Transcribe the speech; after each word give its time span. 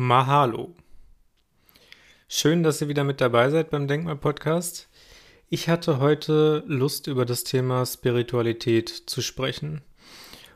Mahalo. 0.00 0.76
Schön, 2.28 2.62
dass 2.62 2.80
ihr 2.80 2.86
wieder 2.86 3.02
mit 3.02 3.20
dabei 3.20 3.50
seid 3.50 3.70
beim 3.70 3.88
Denkmal-Podcast. 3.88 4.88
Ich 5.48 5.68
hatte 5.68 5.98
heute 5.98 6.62
Lust, 6.68 7.08
über 7.08 7.26
das 7.26 7.42
Thema 7.42 7.84
Spiritualität 7.84 8.88
zu 8.90 9.22
sprechen. 9.22 9.82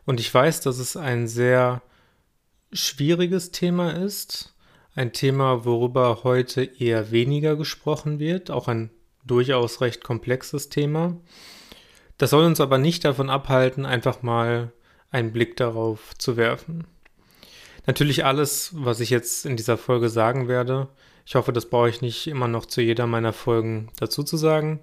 Und 0.04 0.20
ich 0.20 0.32
weiß, 0.32 0.60
dass 0.60 0.78
es 0.78 0.96
ein 0.96 1.26
sehr 1.26 1.82
schwieriges 2.72 3.50
Thema 3.50 3.90
ist. 3.90 4.54
Ein 4.94 5.12
Thema, 5.12 5.64
worüber 5.64 6.22
heute 6.22 6.62
eher 6.62 7.10
weniger 7.10 7.56
gesprochen 7.56 8.20
wird. 8.20 8.48
Auch 8.48 8.68
ein 8.68 8.90
durchaus 9.24 9.80
recht 9.80 10.04
komplexes 10.04 10.68
Thema. 10.68 11.16
Das 12.16 12.30
soll 12.30 12.44
uns 12.44 12.60
aber 12.60 12.78
nicht 12.78 13.04
davon 13.04 13.28
abhalten, 13.28 13.86
einfach 13.86 14.22
mal 14.22 14.72
einen 15.10 15.32
Blick 15.32 15.56
darauf 15.56 16.16
zu 16.16 16.36
werfen. 16.36 16.86
Natürlich 17.86 18.24
alles, 18.24 18.70
was 18.74 19.00
ich 19.00 19.10
jetzt 19.10 19.44
in 19.44 19.56
dieser 19.56 19.76
Folge 19.76 20.08
sagen 20.08 20.48
werde, 20.48 20.88
ich 21.26 21.34
hoffe, 21.34 21.52
das 21.52 21.66
brauche 21.66 21.88
ich 21.88 22.02
nicht 22.02 22.26
immer 22.26 22.48
noch 22.48 22.66
zu 22.66 22.80
jeder 22.80 23.06
meiner 23.06 23.32
Folgen 23.32 23.88
dazu 23.98 24.22
zu 24.22 24.36
sagen, 24.36 24.80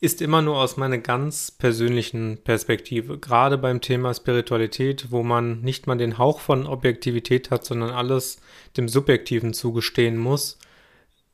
ist 0.00 0.20
immer 0.20 0.42
nur 0.42 0.58
aus 0.58 0.76
meiner 0.76 0.98
ganz 0.98 1.50
persönlichen 1.50 2.38
Perspektive. 2.42 3.18
Gerade 3.18 3.56
beim 3.56 3.80
Thema 3.80 4.12
Spiritualität, 4.12 5.10
wo 5.10 5.22
man 5.22 5.60
nicht 5.62 5.86
mal 5.86 5.96
den 5.96 6.18
Hauch 6.18 6.40
von 6.40 6.66
Objektivität 6.66 7.50
hat, 7.50 7.64
sondern 7.64 7.90
alles 7.90 8.40
dem 8.76 8.88
Subjektiven 8.88 9.54
zugestehen 9.54 10.18
muss, 10.18 10.58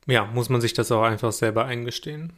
ja, 0.07 0.27
muss 0.27 0.49
man 0.49 0.61
sich 0.61 0.73
das 0.73 0.93
auch 0.93 1.03
einfach 1.03 1.33
selber 1.33 1.65
eingestehen. 1.65 2.33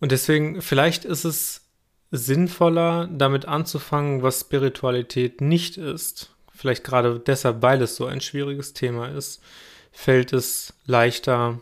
Und 0.00 0.12
deswegen, 0.12 0.60
vielleicht 0.60 1.04
ist 1.04 1.24
es 1.24 1.62
sinnvoller, 2.10 3.08
damit 3.10 3.46
anzufangen, 3.46 4.22
was 4.22 4.40
Spiritualität 4.40 5.40
nicht 5.40 5.78
ist 5.78 6.33
vielleicht 6.54 6.84
gerade 6.84 7.20
deshalb, 7.20 7.62
weil 7.62 7.82
es 7.82 7.96
so 7.96 8.06
ein 8.06 8.20
schwieriges 8.20 8.72
Thema 8.72 9.08
ist, 9.08 9.42
fällt 9.92 10.32
es 10.32 10.74
leichter, 10.86 11.60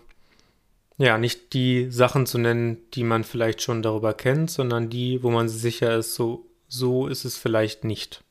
ja, 0.98 1.18
nicht 1.18 1.52
die 1.54 1.90
Sachen 1.90 2.26
zu 2.26 2.38
nennen, 2.38 2.78
die 2.94 3.04
man 3.04 3.24
vielleicht 3.24 3.62
schon 3.62 3.82
darüber 3.82 4.14
kennt, 4.14 4.50
sondern 4.50 4.90
die, 4.90 5.22
wo 5.22 5.30
man 5.30 5.48
sicher 5.48 5.96
ist, 5.96 6.14
so, 6.14 6.46
so 6.68 7.06
ist 7.06 7.24
es 7.24 7.36
vielleicht 7.36 7.84
nicht. 7.84 8.22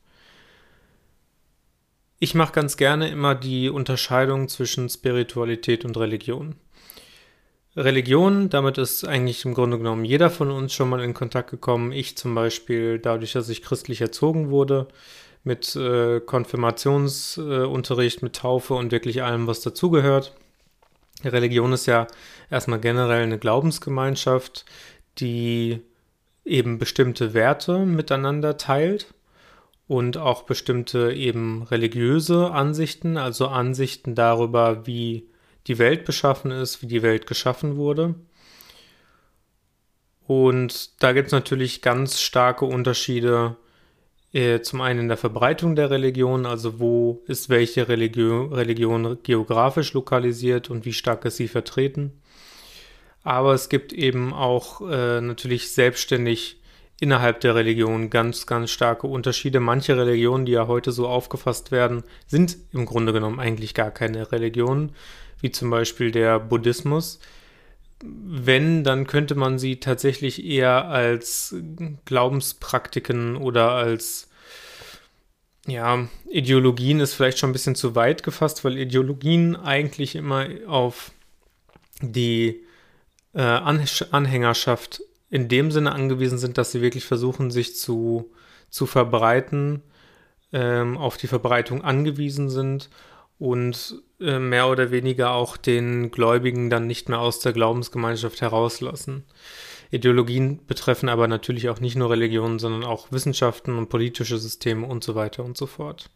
Ich 2.18 2.34
mache 2.34 2.52
ganz 2.52 2.76
gerne 2.76 3.08
immer 3.08 3.34
die 3.34 3.68
Unterscheidung 3.68 4.48
zwischen 4.48 4.88
Spiritualität 4.88 5.84
und 5.84 5.96
Religion. 5.96 6.54
Religion, 7.74 8.50
damit 8.50 8.78
ist 8.78 9.04
eigentlich 9.04 9.44
im 9.44 9.54
Grunde 9.54 9.78
genommen 9.78 10.04
jeder 10.04 10.30
von 10.30 10.50
uns 10.50 10.74
schon 10.74 10.90
mal 10.90 11.02
in 11.02 11.14
Kontakt 11.14 11.50
gekommen. 11.50 11.90
Ich 11.90 12.16
zum 12.16 12.34
Beispiel, 12.34 12.98
dadurch, 12.98 13.32
dass 13.32 13.48
ich 13.48 13.62
christlich 13.62 14.00
erzogen 14.00 14.50
wurde, 14.50 14.88
mit 15.44 15.74
äh, 15.76 16.20
Konfirmationsunterricht, 16.20 18.22
mit 18.22 18.36
Taufe 18.36 18.74
und 18.74 18.92
wirklich 18.92 19.22
allem, 19.22 19.46
was 19.46 19.60
dazugehört. 19.60 20.32
Religion 21.24 21.72
ist 21.72 21.86
ja 21.86 22.06
erstmal 22.50 22.80
generell 22.80 23.22
eine 23.22 23.38
Glaubensgemeinschaft, 23.38 24.64
die 25.18 25.80
eben 26.44 26.78
bestimmte 26.78 27.34
Werte 27.34 27.80
miteinander 27.80 28.56
teilt 28.56 29.14
und 29.86 30.16
auch 30.16 30.42
bestimmte 30.42 31.12
eben 31.12 31.62
religiöse 31.64 32.50
Ansichten, 32.50 33.16
also 33.16 33.48
Ansichten 33.48 34.14
darüber, 34.14 34.86
wie 34.86 35.28
die 35.66 35.78
Welt 35.78 36.04
beschaffen 36.04 36.50
ist, 36.50 36.82
wie 36.82 36.86
die 36.86 37.02
Welt 37.02 37.26
geschaffen 37.26 37.76
wurde. 37.76 38.14
Und 40.26 41.02
da 41.02 41.12
gibt 41.12 41.26
es 41.26 41.32
natürlich 41.32 41.82
ganz 41.82 42.20
starke 42.20 42.64
Unterschiede 42.64 43.56
zum 44.62 44.80
einen 44.80 45.00
in 45.00 45.08
der 45.08 45.18
Verbreitung 45.18 45.76
der 45.76 45.90
Religion, 45.90 46.46
also 46.46 46.80
wo 46.80 47.22
ist 47.26 47.50
welche 47.50 47.88
Religion, 47.88 48.52
Religion 48.52 49.18
geografisch 49.22 49.92
lokalisiert 49.92 50.70
und 50.70 50.86
wie 50.86 50.94
stark 50.94 51.26
ist 51.26 51.36
sie 51.36 51.48
vertreten. 51.48 52.12
Aber 53.22 53.52
es 53.54 53.68
gibt 53.68 53.92
eben 53.92 54.32
auch 54.32 54.80
äh, 54.90 55.20
natürlich 55.20 55.70
selbstständig 55.72 56.60
innerhalb 57.00 57.40
der 57.40 57.54
Religion 57.54 58.10
ganz, 58.10 58.46
ganz 58.46 58.70
starke 58.70 59.06
Unterschiede. 59.06 59.60
Manche 59.60 59.96
Religionen, 59.96 60.46
die 60.46 60.52
ja 60.52 60.66
heute 60.66 60.92
so 60.92 61.08
aufgefasst 61.08 61.72
werden, 61.72 62.04
sind 62.26 62.56
im 62.72 62.86
Grunde 62.86 63.12
genommen 63.12 63.40
eigentlich 63.40 63.74
gar 63.74 63.90
keine 63.90 64.30
Religionen, 64.30 64.92
wie 65.40 65.50
zum 65.50 65.68
Beispiel 65.68 66.12
der 66.12 66.38
Buddhismus. 66.38 67.20
Wenn, 68.04 68.82
dann 68.84 69.06
könnte 69.06 69.34
man 69.34 69.58
sie 69.58 69.78
tatsächlich 69.78 70.44
eher 70.44 70.88
als 70.88 71.54
Glaubenspraktiken 72.04 73.36
oder 73.36 73.72
als 73.72 74.28
ja, 75.66 76.08
Ideologien 76.28 77.00
ist 77.00 77.14
vielleicht 77.14 77.38
schon 77.38 77.50
ein 77.50 77.54
bisschen 77.54 77.74
zu 77.74 77.94
weit 77.94 78.22
gefasst, 78.22 78.64
weil 78.64 78.76
Ideologien 78.76 79.56
eigentlich 79.56 80.16
immer 80.16 80.48
auf 80.66 81.12
die 82.00 82.64
äh, 83.34 83.42
Anhängerschaft 83.42 85.02
in 85.30 85.48
dem 85.48 85.70
Sinne 85.70 85.92
angewiesen 85.92 86.38
sind, 86.38 86.58
dass 86.58 86.72
sie 86.72 86.82
wirklich 86.82 87.04
versuchen, 87.04 87.50
sich 87.50 87.76
zu, 87.76 88.30
zu 88.70 88.86
verbreiten, 88.86 89.82
ähm, 90.52 90.98
auf 90.98 91.16
die 91.16 91.28
Verbreitung 91.28 91.82
angewiesen 91.82 92.50
sind 92.50 92.90
und 93.38 94.02
äh, 94.20 94.38
mehr 94.38 94.68
oder 94.68 94.90
weniger 94.90 95.32
auch 95.32 95.56
den 95.56 96.10
Gläubigen 96.10 96.70
dann 96.70 96.86
nicht 96.86 97.08
mehr 97.08 97.20
aus 97.20 97.40
der 97.40 97.52
Glaubensgemeinschaft 97.52 98.40
herauslassen. 98.40 99.24
Ideologien 99.92 100.64
betreffen 100.66 101.10
aber 101.10 101.28
natürlich 101.28 101.68
auch 101.68 101.78
nicht 101.78 101.96
nur 101.96 102.10
Religionen, 102.10 102.58
sondern 102.58 102.82
auch 102.82 103.12
Wissenschaften 103.12 103.76
und 103.76 103.90
politische 103.90 104.38
Systeme 104.38 104.86
und 104.86 105.04
so 105.04 105.14
weiter 105.14 105.44
und 105.44 105.56
so 105.56 105.66
fort. 105.66 106.10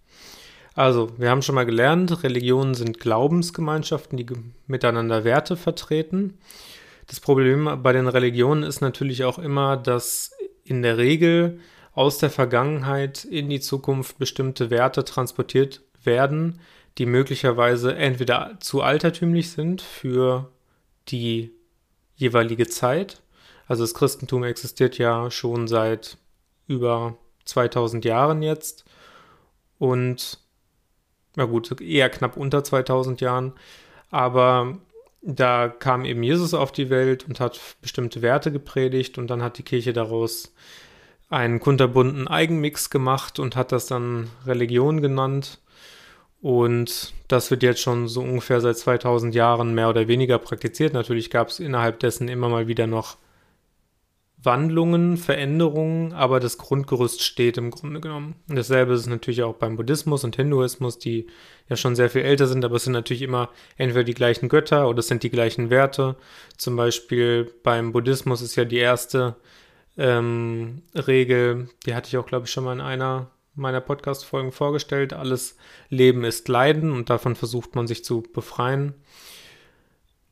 Also, 0.75 1.11
wir 1.19 1.31
haben 1.31 1.43
schon 1.43 1.55
mal 1.55 1.67
gelernt, 1.67 2.23
Religionen 2.23 2.75
sind 2.75 2.99
Glaubensgemeinschaften, 2.99 4.17
die 4.17 4.27
miteinander 4.67 5.25
Werte 5.25 5.57
vertreten. 5.57 6.39
Das 7.07 7.21
Problem 7.21 7.83
bei 7.83 7.93
den 7.93 8.09
Religionen 8.09 8.63
ist 8.63 8.81
natürlich 8.81 9.25
auch 9.25 9.39
immer, 9.39 9.77
dass 9.77 10.33
in 10.65 10.83
der 10.83 10.97
Regel 10.97 11.61
aus 11.93 12.19
der 12.19 12.31
Vergangenheit 12.31 13.25
in 13.25 13.51
die 13.51 13.61
Zukunft 13.61 14.19
bestimmte 14.19 14.71
Werte 14.71 15.05
transportiert 15.05 15.83
werden, 16.03 16.61
die 16.97 17.07
möglicherweise 17.07 17.95
entweder 17.95 18.57
zu 18.61 18.81
altertümlich 18.81 19.51
sind 19.51 19.83
für 19.83 20.51
die 21.09 21.53
jeweilige 22.17 22.69
Zeit. 22.69 23.23
Also 23.67 23.83
das 23.83 23.95
Christentum 23.95 24.45
existiert 24.45 24.99
ja 24.99 25.31
schon 25.31 25.69
seit 25.69 26.19
über 26.67 27.17
2000 27.45 28.05
Jahren 28.05 28.43
jetzt. 28.43 28.85
Und 29.79 30.39
na 31.37 31.45
gut, 31.45 31.81
eher 31.81 32.09
knapp 32.09 32.37
unter 32.37 32.65
2000 32.65 33.21
Jahren, 33.21 33.53
aber 34.11 34.79
da 35.23 35.69
kam 35.69 36.05
eben 36.05 36.23
Jesus 36.23 36.55
auf 36.55 36.71
die 36.71 36.89
Welt 36.89 37.27
und 37.29 37.41
hat 37.41 37.61
bestimmte 37.81 38.23
Werte 38.23 38.53
gepredigt. 38.53 39.19
Und 39.19 39.29
dann 39.29 39.43
hat 39.43 39.59
die 39.59 39.65
Kirche 39.65 39.93
daraus 39.93 40.55
einen 41.29 41.59
kunterbunten 41.59 42.29
Eigenmix 42.29 42.91
gemacht 42.91 43.41
und 43.41 43.57
hat 43.57 43.73
das 43.73 43.87
dann 43.87 44.31
Religion 44.47 45.03
genannt. 45.03 45.59
Und 46.41 47.13
das 47.27 47.51
wird 47.51 47.65
jetzt 47.65 47.81
schon 47.81 48.07
so 48.07 48.21
ungefähr 48.21 48.61
seit 48.61 48.79
2000 48.79 49.35
Jahren 49.35 49.75
mehr 49.75 49.89
oder 49.89 50.07
weniger 50.07 50.39
praktiziert. 50.39 50.93
Natürlich 50.93 51.31
gab 51.31 51.49
es 51.49 51.59
innerhalb 51.59 51.99
dessen 51.99 52.29
immer 52.29 52.49
mal 52.49 52.69
wieder 52.69 52.87
noch 52.87 53.17
Wandlungen, 54.47 55.19
Veränderungen, 55.19 56.13
aber 56.15 56.41
das 56.41 56.57
Grundgerüst 56.57 57.23
steht 57.23 57.59
im 57.59 57.71
Grunde 57.71 58.01
genommen. 58.01 58.37
Und 58.49 58.57
dasselbe 58.57 58.95
ist 58.95 59.01
es 59.01 59.07
natürlich 59.07 59.43
auch 59.43 59.57
beim 59.57 59.77
Buddhismus 59.77 60.25
und 60.25 60.37
Hinduismus, 60.37 60.99
die 60.99 61.27
ja 61.69 61.77
schon 61.77 61.97
sehr 61.97 62.09
viel 62.09 62.23
älter 62.23 62.47
sind, 62.47 62.65
aber 62.65 62.77
es 62.77 62.85
sind 62.85 62.95
natürlich 62.95 63.23
immer 63.23 63.51
entweder 63.77 64.05
die 64.05 64.15
gleichen 64.15 64.49
Götter 64.49 64.89
oder 64.89 65.01
es 65.01 65.09
sind 65.09 65.23
die 65.23 65.31
gleichen 65.31 65.69
Werte. 65.69 66.17
Zum 66.57 66.77
Beispiel 66.77 67.53
beim 67.63 67.93
Buddhismus 67.93 68.41
ist 68.41 68.57
ja 68.57 68.65
die 68.65 68.79
erste 68.79 69.37
ähm, 69.99 70.83
Regel, 70.95 71.69
die 71.85 71.95
hatte 71.95 72.09
ich 72.09 72.17
auch, 72.17 72.27
glaube 72.27 72.47
ich, 72.47 72.53
schon 72.53 72.65
mal 72.65 72.73
in 72.73 72.81
einer 72.81 73.31
meiner 73.57 73.81
Podcast-Folgen 73.81 74.53
vorgestellt. 74.53 75.13
Alles 75.13 75.57
Leben 75.89 76.25
ist 76.25 76.49
Leiden 76.49 76.93
und 76.93 77.11
davon 77.11 77.35
versucht 77.35 77.75
man 77.75 77.87
sich 77.87 78.05
zu 78.05 78.23
befreien. 78.23 78.95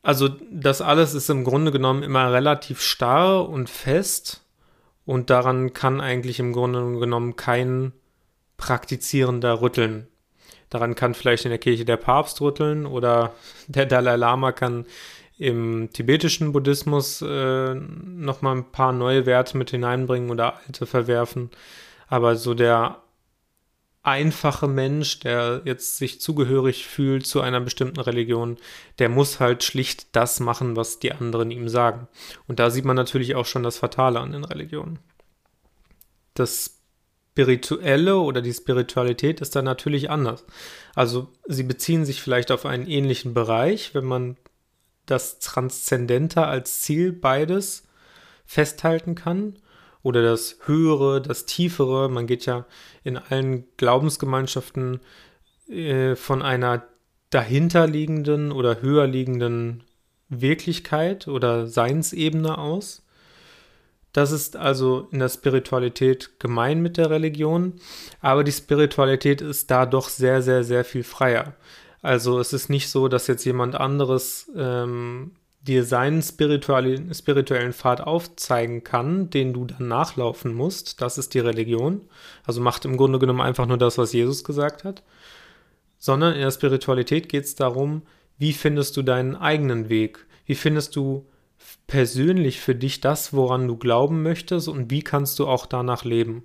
Also 0.05 0.29
das 0.51 0.83
alles 0.83 1.15
ist 1.15 1.31
im 1.31 1.45
Grunde 1.45 1.73
genommen 1.73 2.03
immer 2.03 2.31
relativ 2.31 2.83
starr 2.83 3.49
und 3.49 3.71
fest 3.71 4.45
und 5.07 5.31
daran 5.31 5.73
kann 5.73 6.03
eigentlich 6.03 6.39
im 6.39 6.53
Grunde 6.53 7.01
genommen 7.01 7.37
kein 7.37 7.93
Praktizierender 8.59 9.63
rütteln. 9.63 10.07
Daran 10.69 10.95
kann 10.95 11.15
vielleicht 11.15 11.47
in 11.47 11.51
der 11.51 11.59
Kirche 11.59 11.87
der 11.87 11.97
Papst 11.97 12.43
rütteln 12.43 12.85
oder 12.85 13.33
der 13.67 13.87
Dalai 13.87 14.17
Lama 14.17 14.53
kann 14.53 14.85
im 15.39 15.89
tibetischen 15.91 16.53
Buddhismus 16.53 17.23
äh, 17.23 17.75
nochmal 17.75 18.57
ein 18.57 18.71
paar 18.71 18.93
neue 18.93 19.25
Werte 19.25 19.57
mit 19.57 19.71
hineinbringen 19.71 20.31
oder 20.31 20.61
alte 20.67 20.85
verwerfen. 20.85 21.51
Aber 22.09 22.37
so 22.37 22.53
der 22.53 22.99
einfache 24.05 24.69
Mensch, 24.69 25.21
der 25.21 25.63
jetzt 25.65 25.97
sich 25.97 26.21
zugehörig 26.21 26.87
fühlt 26.87 27.27
zu 27.27 27.41
einer 27.41 27.61
bestimmten 27.61 28.01
Religion, 28.01 28.59
der 28.99 29.09
muss 29.09 29.41
halt 29.41 29.65
schlicht 29.65 30.15
das 30.15 30.41
machen, 30.41 30.77
was 30.77 30.99
die 30.99 31.13
anderen 31.13 31.51
ihm 31.51 31.69
sagen. 31.69 32.07
Und 32.47 32.61
da 32.61 32.71
sieht 32.71 32.85
man 32.85 32.97
natürlich 32.97 33.35
auch 33.35 33.47
schon 33.47 33.63
das 33.63 33.79
Fatale 33.79 34.21
an 34.21 34.33
den 34.33 34.45
Religionen. 34.45 34.99
Das 36.35 36.79
Spirituelle 37.33 38.19
oder 38.19 38.43
die 38.43 38.53
Spiritualität 38.53 39.41
ist 39.41 39.57
dann 39.57 39.65
natürlich 39.65 40.11
anders. 40.11 40.45
Also 40.95 41.33
sie 41.47 41.65
beziehen 41.65 42.05
sich 42.05 42.23
vielleicht 42.23 42.53
auf 42.53 42.67
einen 42.67 42.87
ähnlichen 42.87 43.33
Bereich, 43.33 43.95
wenn 43.95 44.05
man 44.05 44.37
das 45.07 45.39
Transzendente 45.39 46.47
als 46.47 46.83
Ziel 46.83 47.13
beides 47.13 47.89
festhalten 48.45 49.15
kann 49.15 49.57
oder 50.05 50.23
das 50.23 50.59
Höhere, 50.67 51.21
das 51.21 51.47
Tiefere. 51.47 52.09
Man 52.09 52.29
geht 52.29 52.47
ja 52.47 52.67
in 53.03 53.17
allen 53.17 53.65
Glaubensgemeinschaften 53.77 55.01
äh, 55.69 56.15
von 56.15 56.43
einer 56.43 56.85
dahinterliegenden 57.31 58.53
oder 58.53 58.81
höher 58.81 59.09
liegenden 59.09 59.83
Wirklichkeit 60.29 61.27
oder 61.27 61.67
Seinsebene 61.67 62.59
aus. 62.59 63.03
Das 64.13 64.31
ist 64.31 64.57
also 64.57 65.09
in 65.11 65.19
der 65.19 65.29
Spiritualität 65.29 66.39
gemein 66.39 66.81
mit 66.83 66.99
der 66.99 67.11
Religion, 67.11 67.73
aber 68.21 68.45
die 68.45 68.53
Spiritualität 68.53 69.41
ist 69.41 69.71
da 69.73 69.87
doch 69.87 70.09
sehr, 70.09 70.41
sehr, 70.43 70.63
sehr 70.63 70.85
viel 70.85 71.03
freier. 71.03 71.55
Also 72.03 72.39
es 72.39 72.53
ist 72.53 72.69
nicht 72.69 72.91
so, 72.91 73.09
dass 73.09 73.27
jetzt 73.27 73.45
jemand 73.45 73.75
anderes 73.75 74.51
ähm, 74.55 75.33
dir 75.67 75.85
seinen 75.85 76.23
spirituellen 76.23 77.73
Pfad 77.73 78.03
aufzeigen 78.03 78.85
kann, 78.85 79.31
den 79.31 79.55
du 79.55 79.65
dann 79.65 79.89
nachlaufen 79.89 80.55
musst. 80.55 81.01
Das 81.01 81.17
ist 81.17 81.33
die 81.33 81.39
Religion. 81.39 82.03
Also 82.45 82.61
macht 82.61 82.85
im 82.85 82.99
Grunde 82.99 83.19
genommen 83.19 83.41
einfach 83.41 83.67
nur 83.67 83.79
das, 83.79 83.97
was 83.97 84.13
Jesus 84.13 84.45
gesagt 84.45 84.85
hat. 84.85 85.03
Sondern 85.99 86.35
in 86.35 86.41
der 86.41 86.51
Spiritualität 86.51 87.31
geht 87.31 87.45
es 87.45 87.55
darum, 87.55 88.03
wie 88.37 88.53
findest 88.53 88.97
du 88.97 89.03
deinen 89.03 89.37
eigenen 89.37 89.89
Weg? 89.89 90.27
Wie 90.45 90.55
findest 90.55 90.97
du 90.97 91.27
persönlich 91.87 92.61
für 92.61 92.75
dich 92.75 93.01
das, 93.01 93.33
woran 93.33 93.67
du 93.67 93.77
glauben 93.77 94.23
möchtest 94.23 94.69
und 94.69 94.91
wie 94.91 95.03
kannst 95.03 95.39
du 95.39 95.47
auch 95.47 95.65
danach 95.65 96.05
leben? 96.05 96.45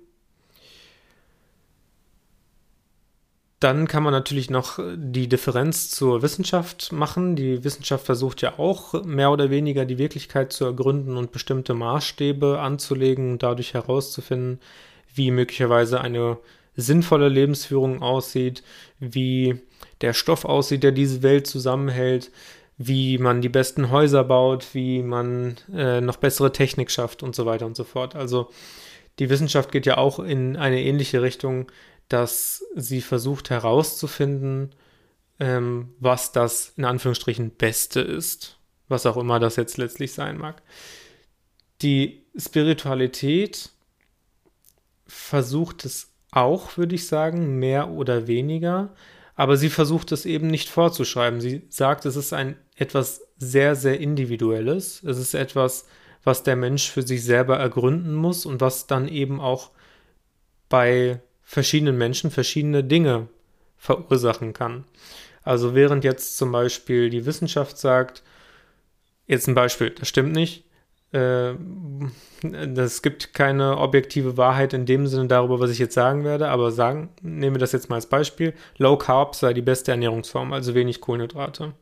Dann 3.60 3.86
kann 3.86 4.02
man 4.02 4.14
natürlich 4.14 4.48
noch 4.48 4.78
die 4.96 5.28
Differenz 5.28 5.90
zur 5.90 6.22
Wissenschaft 6.22 6.92
machen. 6.92 7.36
Die 7.36 7.62
Wissenschaft 7.62 8.06
versucht 8.06 8.40
ja 8.40 8.58
auch 8.58 9.04
mehr 9.04 9.30
oder 9.30 9.50
weniger 9.50 9.84
die 9.84 9.98
Wirklichkeit 9.98 10.50
zu 10.50 10.64
ergründen 10.64 11.18
und 11.18 11.30
bestimmte 11.30 11.74
Maßstäbe 11.74 12.58
anzulegen 12.58 13.32
und 13.32 13.42
dadurch 13.42 13.74
herauszufinden, 13.74 14.60
wie 15.14 15.30
möglicherweise 15.30 16.00
eine 16.00 16.38
sinnvolle 16.74 17.28
Lebensführung 17.28 18.00
aussieht, 18.00 18.62
wie 18.98 19.60
der 20.00 20.14
Stoff 20.14 20.46
aussieht, 20.46 20.82
der 20.82 20.92
diese 20.92 21.22
Welt 21.22 21.46
zusammenhält, 21.46 22.30
wie 22.78 23.18
man 23.18 23.42
die 23.42 23.50
besten 23.50 23.90
Häuser 23.90 24.24
baut, 24.24 24.68
wie 24.72 25.02
man 25.02 25.56
äh, 25.74 26.00
noch 26.00 26.16
bessere 26.16 26.50
Technik 26.52 26.90
schafft 26.90 27.22
und 27.22 27.34
so 27.34 27.44
weiter 27.44 27.66
und 27.66 27.76
so 27.76 27.84
fort. 27.84 28.16
Also 28.16 28.48
die 29.18 29.28
Wissenschaft 29.28 29.70
geht 29.70 29.84
ja 29.84 29.98
auch 29.98 30.18
in 30.18 30.56
eine 30.56 30.82
ähnliche 30.82 31.20
Richtung, 31.20 31.66
dass 32.10 32.64
sie 32.74 33.00
versucht 33.00 33.50
herauszufinden, 33.50 34.74
ähm, 35.38 35.94
was 35.98 36.32
das 36.32 36.74
in 36.76 36.84
Anführungsstrichen 36.84 37.52
Beste 37.52 38.00
ist, 38.00 38.58
was 38.88 39.06
auch 39.06 39.16
immer 39.16 39.38
das 39.38 39.56
jetzt 39.56 39.78
letztlich 39.78 40.12
sein 40.12 40.36
mag. 40.36 40.60
Die 41.82 42.24
Spiritualität 42.36 43.70
versucht 45.06 45.84
es 45.84 46.10
auch, 46.32 46.76
würde 46.76 46.96
ich 46.96 47.06
sagen, 47.06 47.58
mehr 47.58 47.90
oder 47.90 48.26
weniger, 48.26 48.94
aber 49.36 49.56
sie 49.56 49.70
versucht 49.70 50.12
es 50.12 50.26
eben 50.26 50.48
nicht 50.48 50.68
vorzuschreiben. 50.68 51.40
Sie 51.40 51.62
sagt, 51.70 52.04
es 52.04 52.16
ist 52.16 52.32
ein 52.32 52.56
etwas 52.76 53.22
sehr, 53.38 53.76
sehr 53.76 54.00
Individuelles. 54.00 55.02
Es 55.04 55.16
ist 55.16 55.34
etwas, 55.34 55.86
was 56.24 56.42
der 56.42 56.56
Mensch 56.56 56.90
für 56.90 57.02
sich 57.02 57.24
selber 57.24 57.56
ergründen 57.56 58.14
muss 58.14 58.44
und 58.44 58.60
was 58.60 58.86
dann 58.86 59.08
eben 59.08 59.40
auch 59.40 59.70
bei 60.68 61.20
verschiedenen 61.50 61.98
Menschen 61.98 62.30
verschiedene 62.30 62.84
Dinge 62.84 63.26
verursachen 63.76 64.52
kann. 64.52 64.84
Also 65.42 65.74
während 65.74 66.04
jetzt 66.04 66.38
zum 66.38 66.52
Beispiel 66.52 67.10
die 67.10 67.26
Wissenschaft 67.26 67.76
sagt, 67.76 68.22
jetzt 69.26 69.48
ein 69.48 69.56
Beispiel, 69.56 69.90
das 69.90 70.06
stimmt 70.06 70.32
nicht, 70.32 70.62
äh, 71.12 71.54
es 72.76 73.02
gibt 73.02 73.34
keine 73.34 73.78
objektive 73.78 74.36
Wahrheit 74.36 74.74
in 74.74 74.86
dem 74.86 75.08
Sinne 75.08 75.26
darüber, 75.26 75.58
was 75.58 75.72
ich 75.72 75.80
jetzt 75.80 75.94
sagen 75.94 76.22
werde, 76.22 76.50
aber 76.50 76.70
sagen, 76.70 77.08
nehmen 77.20 77.56
wir 77.56 77.60
das 77.60 77.72
jetzt 77.72 77.90
mal 77.90 77.96
als 77.96 78.06
Beispiel, 78.06 78.54
Low 78.78 78.96
Carb 78.96 79.34
sei 79.34 79.52
die 79.52 79.60
beste 79.60 79.90
Ernährungsform, 79.90 80.52
also 80.52 80.76
wenig 80.76 81.00
Kohlenhydrate. 81.00 81.72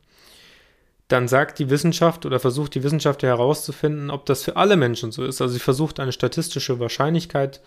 Dann 1.09 1.27
sagt 1.27 1.59
die 1.59 1.69
Wissenschaft 1.69 2.25
oder 2.25 2.39
versucht 2.39 2.73
die 2.73 2.83
Wissenschaft 2.83 3.21
herauszufinden, 3.21 4.09
ob 4.09 4.25
das 4.25 4.43
für 4.43 4.55
alle 4.55 4.77
Menschen 4.77 5.11
so 5.11 5.23
ist. 5.23 5.41
Also 5.41 5.53
sie 5.53 5.59
versucht 5.59 5.99
eine 5.99 6.11
statistische 6.11 6.79
Wahrscheinlichkeit 6.79 7.61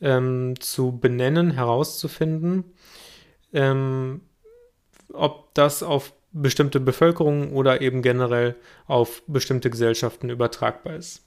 ähm, 0.00 0.54
zu 0.60 0.98
benennen, 0.98 1.52
herauszufinden, 1.52 2.64
ähm, 3.52 4.22
ob 5.12 5.54
das 5.54 5.82
auf 5.82 6.12
bestimmte 6.32 6.80
Bevölkerung 6.80 7.52
oder 7.54 7.80
eben 7.80 8.02
generell 8.02 8.56
auf 8.86 9.22
bestimmte 9.26 9.70
Gesellschaften 9.70 10.28
übertragbar 10.28 10.96
ist. 10.96 11.22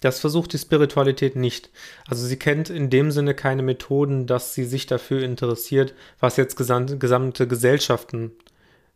Das 0.00 0.18
versucht 0.18 0.52
die 0.52 0.58
Spiritualität 0.58 1.36
nicht. 1.36 1.70
Also 2.08 2.26
sie 2.26 2.36
kennt 2.36 2.70
in 2.70 2.90
dem 2.90 3.12
Sinne 3.12 3.34
keine 3.34 3.62
Methoden, 3.62 4.26
dass 4.26 4.52
sie 4.52 4.64
sich 4.64 4.86
dafür 4.86 5.22
interessiert, 5.22 5.94
was 6.18 6.36
jetzt 6.36 6.56
gesamte 6.56 7.46
Gesellschaften 7.46 8.32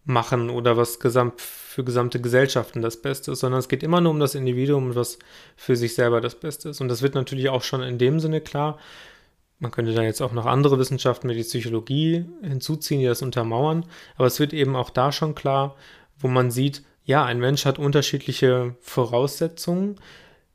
machen 0.06 0.50
oder 0.50 0.76
was 0.76 1.00
gesamt, 1.00 1.40
für 1.40 1.84
gesamte 1.84 2.20
Gesellschaften 2.20 2.80
das 2.80 3.02
Beste 3.02 3.32
ist, 3.32 3.40
sondern 3.40 3.58
es 3.58 3.68
geht 3.68 3.82
immer 3.82 4.00
nur 4.00 4.12
um 4.12 4.20
das 4.20 4.34
Individuum 4.34 4.94
was 4.94 5.18
für 5.56 5.76
sich 5.76 5.94
selber 5.94 6.20
das 6.20 6.36
Beste 6.36 6.70
ist. 6.70 6.80
Und 6.80 6.88
das 6.88 7.02
wird 7.02 7.14
natürlich 7.14 7.48
auch 7.50 7.62
schon 7.62 7.82
in 7.82 7.98
dem 7.98 8.20
Sinne 8.20 8.40
klar, 8.40 8.78
man 9.58 9.70
könnte 9.70 9.94
da 9.94 10.02
jetzt 10.02 10.20
auch 10.20 10.32
noch 10.32 10.46
andere 10.46 10.78
Wissenschaften 10.78 11.28
wie 11.28 11.34
die 11.34 11.42
Psychologie 11.42 12.26
hinzuziehen, 12.42 13.00
die 13.00 13.06
das 13.06 13.22
untermauern. 13.22 13.86
Aber 14.16 14.26
es 14.26 14.38
wird 14.38 14.52
eben 14.52 14.76
auch 14.76 14.90
da 14.90 15.12
schon 15.12 15.34
klar, 15.34 15.76
wo 16.18 16.28
man 16.28 16.50
sieht, 16.50 16.82
ja, 17.04 17.24
ein 17.24 17.38
Mensch 17.38 17.64
hat 17.64 17.78
unterschiedliche 17.78 18.74
Voraussetzungen. 18.80 19.96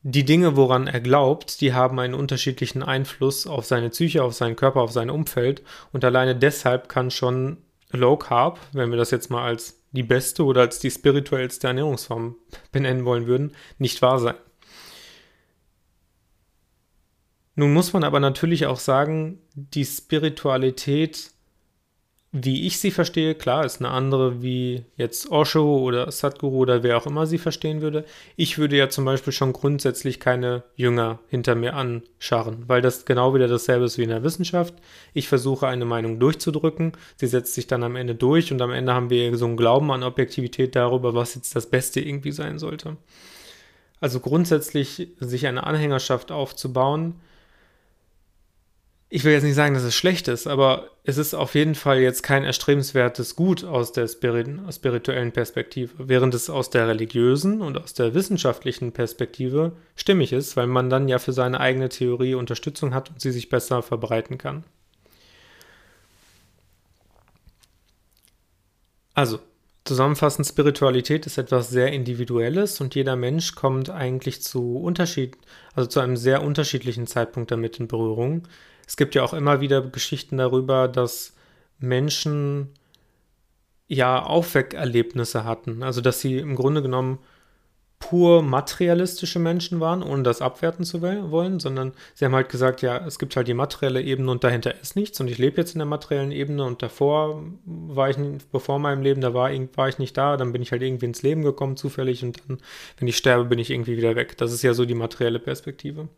Die 0.04 0.26
Dinge, 0.26 0.56
woran 0.56 0.88
er 0.88 1.00
glaubt, 1.00 1.62
die 1.62 1.74
haben 1.74 2.00
einen 2.00 2.14
unterschiedlichen 2.14 2.84
Einfluss 2.84 3.48
auf 3.48 3.66
seine 3.66 3.90
Psyche, 3.90 4.24
auf 4.24 4.34
seinen 4.34 4.56
Körper, 4.56 4.82
auf 4.82 4.92
sein 4.92 5.10
Umfeld. 5.10 5.64
Und 5.92 6.06
alleine 6.06 6.36
deshalb 6.36 6.88
kann 6.90 7.10
schon 7.10 7.58
Low 7.94 8.18
Carb, 8.18 8.60
wenn 8.74 8.90
wir 8.90 8.98
das 8.98 9.12
jetzt 9.12 9.30
mal 9.30 9.44
als 9.44 9.82
die 9.92 10.04
beste 10.04 10.44
oder 10.46 10.62
als 10.62 10.80
die 10.80 10.92
spirituellste 10.92 11.68
Ernährungsform 11.68 12.36
benennen 12.72 13.06
wollen 13.06 13.28
würden, 13.28 13.54
nicht 13.78 14.02
wahr 14.02 14.20
sein. 14.20 14.36
Nun 17.56 17.74
muss 17.74 17.94
man 17.94 18.04
aber 18.04 18.20
natürlich 18.20 18.66
auch 18.66 18.80
sagen, 18.80 19.40
die 19.56 19.86
Spiritualität, 19.86 21.32
wie 22.34 22.66
ich 22.66 22.80
sie 22.80 22.92
verstehe, 22.92 23.36
klar, 23.36 23.66
ist 23.66 23.82
eine 23.82 23.90
andere, 23.90 24.42
wie 24.42 24.86
jetzt 24.96 25.30
Osho 25.30 25.80
oder 25.80 26.10
Sadhguru 26.10 26.60
oder 26.60 26.82
wer 26.82 26.96
auch 26.96 27.06
immer 27.06 27.26
sie 27.26 27.38
verstehen 27.38 27.82
würde. 27.82 28.06
Ich 28.38 28.58
würde 28.58 28.78
ja 28.78 28.88
zum 28.88 29.04
Beispiel 29.04 29.34
schon 29.34 29.52
grundsätzlich 29.52 30.22
keine 30.22 30.64
Jünger 30.78 31.20
hinter 31.28 31.56
mir 31.56 31.76
anscharren, 31.76 32.64
weil 32.68 32.82
das 32.82 33.04
genau 33.04 33.34
wieder 33.34 33.50
dasselbe 33.50 33.84
ist 33.84 33.98
wie 33.98 34.04
in 34.04 34.10
der 34.10 34.24
Wissenschaft. 34.24 34.74
Ich 35.14 35.28
versuche 35.28 35.68
eine 35.68 35.84
Meinung 35.84 36.20
durchzudrücken, 36.20 36.94
sie 37.18 37.28
setzt 37.28 37.54
sich 37.54 37.68
dann 37.68 37.84
am 37.84 37.98
Ende 37.98 38.16
durch 38.16 38.54
und 38.54 38.62
am 38.62 38.72
Ende 38.72 38.94
haben 38.94 39.10
wir 39.10 39.36
so 39.38 39.46
einen 39.46 39.58
Glauben 39.58 39.92
an 39.92 40.04
Objektivität 40.04 40.74
darüber, 40.78 41.14
was 41.14 41.36
jetzt 41.36 41.54
das 41.58 41.70
Beste 41.70 42.00
irgendwie 42.00 42.32
sein 42.32 42.60
sollte. 42.60 42.96
Also 44.00 44.22
grundsätzlich 44.22 45.10
sich 45.20 45.48
eine 45.48 45.66
Anhängerschaft 45.66 46.32
aufzubauen, 46.32 47.16
ich 49.14 49.26
will 49.26 49.34
jetzt 49.34 49.44
nicht 49.44 49.56
sagen, 49.56 49.74
dass 49.74 49.84
es 49.84 49.94
schlecht 49.94 50.30
ist, 50.30 50.48
aber 50.48 50.90
es 51.04 51.18
ist 51.18 51.34
auf 51.34 51.54
jeden 51.54 51.76
Fall 51.76 52.00
jetzt 52.00 52.24
kein 52.24 52.46
erstrebenswertes 52.46 53.36
Gut 53.36 53.66
aus 53.66 53.92
der 53.92 54.08
spirituellen 54.08 55.34
Perspektive, 55.34 55.92
während 55.98 56.34
es 56.34 56.50
aus 56.50 56.70
der 56.70 56.88
religiösen 56.88 57.62
und 57.62 57.78
aus 57.78 57.94
der 57.94 58.14
wissenschaftlichen 58.14 58.94
Perspektive 58.94 59.74
stimmig 59.98 60.32
ist, 60.32 60.56
weil 60.56 60.68
man 60.68 60.90
dann 60.90 61.10
ja 61.10 61.20
für 61.20 61.34
seine 61.34 61.60
eigene 61.60 61.90
Theorie 61.90 62.36
Unterstützung 62.36 62.94
hat 62.94 63.10
und 63.10 63.20
sie 63.20 63.32
sich 63.32 63.50
besser 63.50 63.82
verbreiten 63.82 64.38
kann. 64.38 64.64
Also, 69.14 69.40
zusammenfassend, 69.86 70.48
Spiritualität 70.48 71.26
ist 71.26 71.38
etwas 71.38 71.70
sehr 71.70 71.92
Individuelles 71.92 72.82
und 72.82 72.96
jeder 72.96 73.16
Mensch 73.16 73.56
kommt 73.56 73.90
eigentlich 73.90 74.42
zu 74.42 74.78
Unterschied, 74.78 75.38
also 75.74 75.90
zu 75.90 76.00
einem 76.00 76.18
sehr 76.18 76.44
unterschiedlichen 76.44 77.08
Zeitpunkt 77.08 77.52
damit 77.52 77.80
in 77.80 77.88
Berührung. 77.88 78.48
Es 78.88 78.98
gibt 78.98 79.16
ja 79.16 79.24
auch 79.24 79.34
immer 79.34 79.62
wieder 79.62 79.82
Geschichten 79.82 80.38
darüber, 80.38 80.88
dass 80.88 81.34
Menschen 81.80 82.70
ja 83.88 84.24
Aufweckerlebnisse 84.24 85.44
hatten. 85.44 85.84
Also 85.84 86.02
dass 86.02 86.22
sie 86.22 86.38
im 86.38 86.56
Grunde 86.56 86.82
genommen 86.82 87.20
pur 88.02 88.42
materialistische 88.42 89.40
Menschen 89.40 89.80
waren, 89.80 90.04
ohne 90.04 90.24
das 90.24 90.42
abwerten 90.42 90.84
zu 90.84 91.02
wollen, 91.02 91.60
sondern 91.60 91.94
sie 92.16 92.26
haben 92.26 92.36
halt 92.36 92.50
gesagt, 92.50 92.82
ja, 92.82 93.06
es 93.06 93.20
gibt 93.20 93.36
halt 93.36 93.48
die 93.48 93.54
materielle 93.54 94.02
Ebene 94.02 94.32
und 94.32 94.44
dahinter 94.44 94.76
ist 94.82 94.98
nichts 94.98 95.22
und 95.22 95.30
ich 95.30 95.38
lebe 95.38 95.62
jetzt 95.62 95.74
in 95.74 95.80
der 95.80 95.86
materiellen 95.86 96.32
Ebene 96.32 96.66
und 96.66 96.82
davor 96.82 97.44
war 97.64 98.10
ich, 98.10 98.18
bevor 98.52 98.80
meinem 98.80 99.04
Leben, 99.04 99.22
da 99.22 99.34
war, 99.34 99.52
war 99.76 99.88
ich 99.88 100.00
nicht 100.00 100.18
da, 100.18 100.36
dann 100.36 100.52
bin 100.52 100.64
ich 100.64 100.72
halt 100.72 100.82
irgendwie 100.82 101.06
ins 101.06 101.22
Leben 101.22 101.44
gekommen, 101.44 101.78
zufällig 101.78 102.24
und 102.24 102.42
dann, 102.48 102.58
wenn 102.98 103.08
ich 103.08 103.16
sterbe, 103.16 103.46
bin 103.46 103.60
ich 103.60 103.70
irgendwie 103.70 103.96
wieder 103.96 104.16
weg. 104.16 104.36
Das 104.38 104.52
ist 104.52 104.64
ja 104.64 104.74
so 104.74 104.86
die 104.86 104.96
materielle 104.96 105.40
Perspektive. 105.40 106.10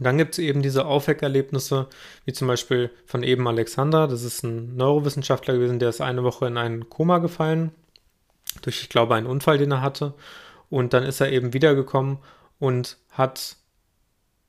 Dann 0.00 0.18
gibt 0.18 0.34
es 0.34 0.40
eben 0.40 0.60
diese 0.62 0.84
Aufweckerlebnisse, 0.84 1.86
wie 2.26 2.32
zum 2.32 2.48
Beispiel 2.48 2.90
von 3.06 3.22
eben 3.22 3.48
Alexander. 3.48 4.08
Das 4.08 4.24
ist 4.24 4.42
ein 4.42 4.76
Neurowissenschaftler 4.76 5.54
gewesen, 5.54 5.78
der 5.78 5.88
ist 5.88 6.02
eine 6.02 6.24
Woche 6.24 6.48
in 6.48 6.58
ein 6.58 6.90
Koma 6.90 7.18
gefallen, 7.18 7.70
durch, 8.62 8.82
ich 8.82 8.88
glaube, 8.88 9.14
einen 9.14 9.26
Unfall, 9.26 9.58
den 9.58 9.70
er 9.70 9.80
hatte. 9.80 10.12
Und 10.70 10.92
dann 10.92 11.04
ist 11.04 11.20
er 11.20 11.32
eben 11.32 11.52
wiedergekommen 11.52 12.18
und 12.58 12.96
hat 13.10 13.56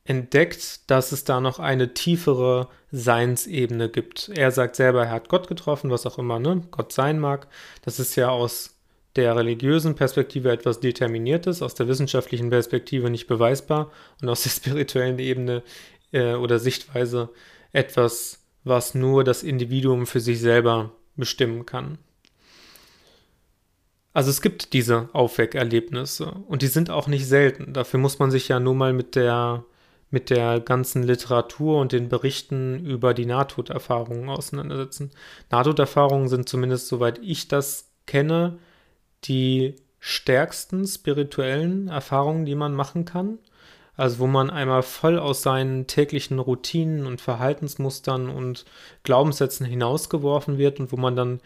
entdeckt, 0.03 0.89
dass 0.89 1.11
es 1.11 1.25
da 1.25 1.41
noch 1.41 1.59
eine 1.59 1.93
tiefere 1.93 2.69
Seinsebene 2.91 3.89
gibt. 3.89 4.29
Er 4.33 4.51
sagt 4.51 4.75
selber, 4.77 5.05
er 5.05 5.11
hat 5.11 5.29
Gott 5.29 5.47
getroffen, 5.47 5.91
was 5.91 6.05
auch 6.05 6.17
immer 6.17 6.39
ne? 6.39 6.63
Gott 6.71 6.93
sein 6.93 7.19
mag. 7.19 7.47
Das 7.83 7.99
ist 7.99 8.15
ja 8.15 8.29
aus 8.29 8.77
der 9.17 9.35
religiösen 9.35 9.95
Perspektive 9.95 10.51
etwas 10.51 10.79
Determiniertes, 10.79 11.61
aus 11.61 11.75
der 11.75 11.87
wissenschaftlichen 11.87 12.49
Perspektive 12.49 13.09
nicht 13.09 13.27
beweisbar 13.27 13.91
und 14.21 14.29
aus 14.29 14.43
der 14.43 14.49
spirituellen 14.51 15.19
Ebene 15.19 15.63
äh, 16.13 16.35
oder 16.35 16.59
Sichtweise 16.59 17.29
etwas, 17.73 18.45
was 18.63 18.95
nur 18.95 19.23
das 19.23 19.43
Individuum 19.43 20.07
für 20.07 20.19
sich 20.19 20.39
selber 20.39 20.91
bestimmen 21.15 21.65
kann. 21.65 21.97
Also 24.17 24.31
es 24.31 24.41
gibt 24.41 24.73
diese 24.73 25.09
Aufweckerlebnisse 25.13 26.31
und 26.47 26.63
die 26.63 26.67
sind 26.67 26.89
auch 26.89 27.05
nicht 27.05 27.27
selten. 27.27 27.73
Dafür 27.73 27.99
muss 27.99 28.17
man 28.17 28.31
sich 28.31 28.47
ja 28.47 28.59
nur 28.59 28.73
mal 28.73 28.91
mit 28.91 29.15
der 29.15 29.63
mit 30.09 30.31
der 30.31 30.59
ganzen 30.59 31.03
Literatur 31.03 31.79
und 31.79 31.91
den 31.91 32.09
Berichten 32.09 32.83
über 32.83 33.13
die 33.13 33.27
Nahtoderfahrungen 33.27 34.27
auseinandersetzen. 34.29 35.11
Nahtoderfahrungen 35.51 36.29
sind 36.29 36.49
zumindest, 36.49 36.87
soweit 36.87 37.19
ich 37.19 37.47
das 37.47 37.91
kenne, 38.07 38.57
die 39.25 39.75
stärksten 39.99 40.87
spirituellen 40.87 41.87
Erfahrungen, 41.87 42.45
die 42.45 42.55
man 42.55 42.73
machen 42.73 43.05
kann. 43.05 43.37
Also 43.95 44.17
wo 44.17 44.25
man 44.25 44.49
einmal 44.49 44.81
voll 44.81 45.19
aus 45.19 45.43
seinen 45.43 45.85
täglichen 45.85 46.39
Routinen 46.39 47.05
und 47.05 47.21
Verhaltensmustern 47.21 48.29
und 48.31 48.65
Glaubenssätzen 49.03 49.67
hinausgeworfen 49.67 50.57
wird 50.57 50.79
und 50.79 50.91
wo 50.91 50.97
man 50.97 51.15
dann 51.15 51.39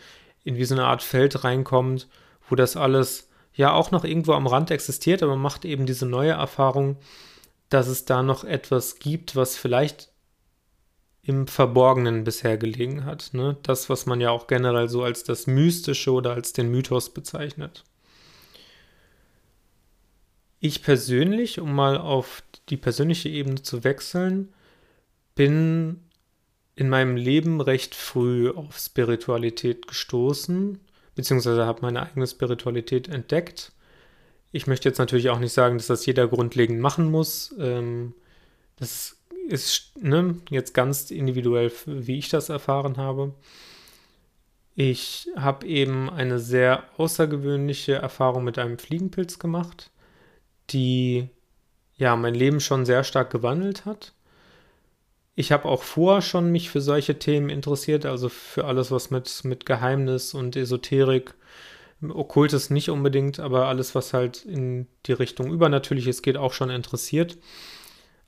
in 0.45 0.55
wie 0.55 0.63
so 0.63 0.73
eine 0.73 0.85
Art 0.85 1.03
Feld 1.03 1.43
reinkommt, 1.43 2.07
wo 2.51 2.55
das 2.55 2.75
alles 2.75 3.29
ja 3.53 3.74
auch 3.74 3.91
noch 3.91 4.03
irgendwo 4.03 4.34
am 4.34 4.48
Rand 4.48 4.72
existiert, 4.72 5.24
aber 5.24 5.34
man 5.34 5.41
macht 5.41 5.65
eben 5.65 5.86
diese 5.86 6.05
neue 6.05 6.31
Erfahrung, 6.31 6.98
dass 7.70 7.88
es 7.88 8.05
da 8.05 8.22
noch 8.22 8.43
etwas 8.43 9.00
gibt, 9.00 9.36
was 9.36 9.55
vielleicht 9.55 10.10
im 11.24 11.48
Verborgenen 11.48 12.24
bisher 12.24 12.58
gelegen 12.58 13.05
hat. 13.05 13.29
Ne? 13.34 13.58
Das, 13.63 13.89
was 13.89 14.05
man 14.05 14.20
ja 14.20 14.31
auch 14.31 14.48
generell 14.48 14.89
so 14.89 15.03
als 15.03 15.24
das 15.24 15.48
Mystische 15.48 16.12
oder 16.12 16.34
als 16.34 16.51
den 16.53 16.70
Mythos 16.70 17.13
bezeichnet. 17.13 17.84
Ich 20.60 20.84
persönlich, 20.84 21.60
um 21.60 21.74
mal 21.74 21.98
auf 21.98 22.43
die 22.70 22.77
persönliche 22.77 23.29
Ebene 23.29 23.62
zu 23.62 23.84
wechseln, 23.84 24.53
bin 25.36 26.01
in 26.75 26.89
meinem 26.89 27.15
Leben 27.15 27.62
recht 27.62 27.96
früh 27.96 28.50
auf 28.50 28.77
Spiritualität 28.77 29.88
gestoßen, 29.88 30.79
beziehungsweise 31.15 31.65
habe 31.65 31.81
meine 31.81 32.03
eigene 32.03 32.27
Spiritualität 32.27 33.07
entdeckt 33.07 33.71
ich 34.51 34.67
möchte 34.67 34.89
jetzt 34.89 34.97
natürlich 34.97 35.29
auch 35.29 35.39
nicht 35.39 35.53
sagen, 35.53 35.77
dass 35.77 35.87
das 35.87 36.05
jeder 36.05 36.27
grundlegend 36.27 36.79
machen 36.79 37.09
muss. 37.09 37.55
Ähm, 37.57 38.13
das 38.77 39.17
ist 39.47 39.93
ne, 40.01 40.37
jetzt 40.49 40.73
ganz 40.73 41.09
individuell, 41.11 41.71
wie 41.85 42.17
ich 42.17 42.29
das 42.29 42.49
erfahren 42.49 42.97
habe. 42.97 43.33
Ich 44.75 45.29
habe 45.35 45.67
eben 45.67 46.09
eine 46.09 46.39
sehr 46.39 46.83
außergewöhnliche 46.97 47.95
Erfahrung 47.95 48.43
mit 48.43 48.57
einem 48.57 48.77
Fliegenpilz 48.77 49.39
gemacht, 49.39 49.91
die 50.69 51.29
ja 51.95 52.15
mein 52.15 52.33
Leben 52.33 52.59
schon 52.59 52.85
sehr 52.85 53.03
stark 53.03 53.31
gewandelt 53.31 53.85
hat. 53.85 54.13
Ich 55.41 55.51
habe 55.51 55.67
auch 55.67 55.81
vorher 55.81 56.21
schon 56.21 56.51
mich 56.51 56.69
für 56.69 56.81
solche 56.81 57.17
Themen 57.17 57.50
interessiert, 57.50 58.05
also 58.05 58.29
für 58.29 58.65
alles, 58.65 58.91
was 58.91 59.10
mit, 59.10 59.43
mit 59.43 59.65
Geheimnis 59.65 60.36
und 60.36 60.55
Esoterik 60.55 61.33
Okkultes 62.07 62.69
nicht 62.69 62.91
unbedingt, 62.91 63.39
aber 63.39 63.65
alles, 63.65 63.95
was 63.95 64.13
halt 64.13 64.45
in 64.45 64.86
die 65.07 65.13
Richtung 65.13 65.51
Übernatürliches 65.51 66.21
geht, 66.21 66.38
auch 66.38 66.53
schon 66.53 66.69
interessiert. 66.69 67.39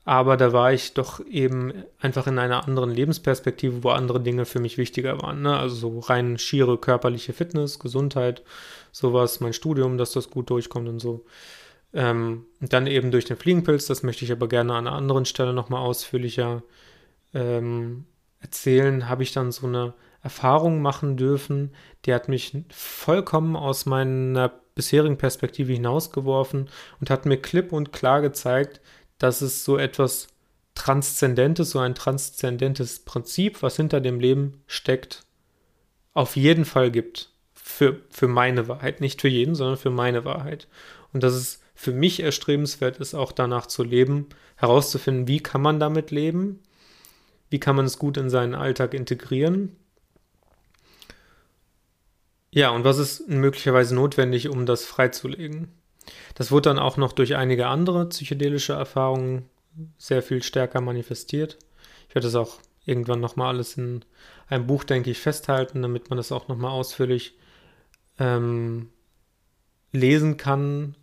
Aber 0.04 0.36
da 0.36 0.52
war 0.52 0.72
ich 0.72 0.94
doch 0.94 1.24
eben 1.24 1.84
einfach 2.00 2.26
in 2.26 2.40
einer 2.40 2.66
anderen 2.66 2.90
Lebensperspektive, 2.90 3.84
wo 3.84 3.90
andere 3.90 4.20
Dinge 4.20 4.44
für 4.44 4.58
mich 4.58 4.76
wichtiger 4.76 5.22
waren. 5.22 5.42
Ne? 5.42 5.56
Also 5.56 5.76
so 5.76 5.98
rein 6.00 6.36
schiere 6.36 6.78
körperliche 6.78 7.32
Fitness, 7.32 7.78
Gesundheit, 7.78 8.42
sowas, 8.90 9.38
mein 9.38 9.52
Studium, 9.52 9.98
dass 9.98 10.10
das 10.10 10.30
gut 10.30 10.50
durchkommt 10.50 10.88
und 10.88 10.98
so. 10.98 11.24
Ähm, 11.92 12.46
dann 12.58 12.88
eben 12.88 13.12
durch 13.12 13.24
den 13.24 13.36
Fliegenpilz, 13.36 13.86
das 13.86 14.02
möchte 14.02 14.24
ich 14.24 14.32
aber 14.32 14.48
gerne 14.48 14.74
an 14.74 14.88
einer 14.88 14.96
anderen 14.96 15.26
Stelle 15.26 15.52
nochmal 15.52 15.80
ausführlicher 15.80 16.64
ähm, 17.34 18.06
erzählen, 18.40 19.08
habe 19.08 19.22
ich 19.22 19.32
dann 19.32 19.52
so 19.52 19.66
eine 19.66 19.94
Erfahrung 20.22 20.80
machen 20.80 21.16
dürfen, 21.16 21.74
die 22.04 22.14
hat 22.14 22.28
mich 22.28 22.56
vollkommen 22.70 23.56
aus 23.56 23.84
meiner 23.84 24.48
bisherigen 24.74 25.18
Perspektive 25.18 25.72
hinausgeworfen 25.72 26.68
und 27.00 27.10
hat 27.10 27.26
mir 27.26 27.36
klipp 27.36 27.72
und 27.72 27.92
klar 27.92 28.22
gezeigt, 28.22 28.80
dass 29.18 29.42
es 29.42 29.64
so 29.64 29.78
etwas 29.78 30.28
Transzendentes, 30.74 31.70
so 31.70 31.78
ein 31.78 31.94
transzendentes 31.94 33.04
Prinzip, 33.04 33.62
was 33.62 33.76
hinter 33.76 34.00
dem 34.00 34.18
Leben 34.18 34.62
steckt, 34.66 35.22
auf 36.14 36.36
jeden 36.36 36.64
Fall 36.64 36.90
gibt. 36.90 37.30
Für, 37.52 38.00
für 38.10 38.28
meine 38.28 38.68
Wahrheit. 38.68 39.00
Nicht 39.00 39.20
für 39.22 39.28
jeden, 39.28 39.54
sondern 39.54 39.78
für 39.78 39.90
meine 39.90 40.24
Wahrheit. 40.24 40.68
Und 41.12 41.22
dass 41.22 41.32
es 41.32 41.60
für 41.74 41.92
mich 41.92 42.20
erstrebenswert 42.20 42.98
ist, 42.98 43.14
auch 43.14 43.32
danach 43.32 43.66
zu 43.66 43.82
leben, 43.82 44.28
herauszufinden, 44.56 45.28
wie 45.28 45.40
kann 45.40 45.62
man 45.62 45.80
damit 45.80 46.10
leben, 46.10 46.60
wie 47.50 47.60
kann 47.60 47.76
man 47.76 47.84
es 47.84 47.98
gut 47.98 48.16
in 48.16 48.30
seinen 48.30 48.54
Alltag 48.54 48.94
integrieren 48.94 49.76
ja, 52.54 52.70
und 52.70 52.84
was 52.84 52.98
ist 52.98 53.28
möglicherweise 53.28 53.96
notwendig, 53.96 54.48
um 54.48 54.64
das 54.64 54.84
freizulegen? 54.84 55.72
Das 56.36 56.52
wurde 56.52 56.70
dann 56.70 56.78
auch 56.78 56.96
noch 56.96 57.12
durch 57.12 57.34
einige 57.34 57.66
andere 57.66 58.08
psychedelische 58.08 58.74
Erfahrungen 58.74 59.46
sehr 59.98 60.22
viel 60.22 60.40
stärker 60.40 60.80
manifestiert. 60.80 61.58
Ich 62.08 62.14
werde 62.14 62.28
das 62.28 62.36
auch 62.36 62.60
irgendwann 62.84 63.18
nochmal 63.18 63.48
alles 63.48 63.76
in 63.76 64.04
einem 64.46 64.68
Buch, 64.68 64.84
denke 64.84 65.10
ich, 65.10 65.18
festhalten, 65.18 65.82
damit 65.82 66.10
man 66.10 66.16
das 66.16 66.30
auch 66.30 66.46
nochmal 66.46 66.70
ausführlich 66.70 67.36
ähm, 68.20 68.90
lesen 69.90 70.36
kann 70.36 70.94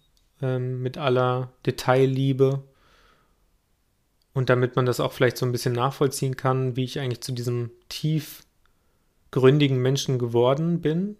ähm, 0.41 0.81
mit 0.81 0.98
aller 0.98 1.51
Detailliebe 1.65 2.63
und 4.33 4.50
damit 4.50 4.75
man 4.75 4.85
das 4.85 5.00
auch 5.00 5.11
vielleicht 5.11 5.38
so 5.38 5.45
ein 5.45 5.51
bisschen 5.51 5.73
nachvollziehen 5.73 6.38
kann, 6.38 6.75
wie 6.75 6.83
ich 6.83 7.00
eigentlich 7.00 7.21
zu 7.21 7.31
diesem 7.31 7.71
tiefgründigen 7.89 9.77
Menschen 9.77 10.19
geworden 10.19 10.81
bin 10.81 11.17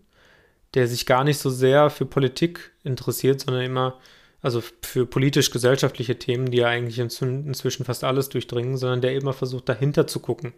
der 0.74 0.88
sich 0.88 1.06
gar 1.06 1.24
nicht 1.24 1.38
so 1.38 1.50
sehr 1.50 1.90
für 1.90 2.06
Politik 2.06 2.72
interessiert, 2.84 3.42
sondern 3.42 3.64
immer, 3.64 4.00
also 4.42 4.62
für 4.82 5.06
politisch-gesellschaftliche 5.06 6.18
Themen, 6.18 6.50
die 6.50 6.60
ja 6.60 6.68
eigentlich 6.68 7.00
inzwischen 7.00 7.86
fast 7.86 8.04
alles 8.04 8.30
durchdringen, 8.30 8.78
sondern 8.78 9.02
der 9.02 9.14
immer 9.14 9.34
versucht, 9.34 9.68
dahinter 9.70 10.08
zu 10.08 10.20
gucken. 10.20 10.54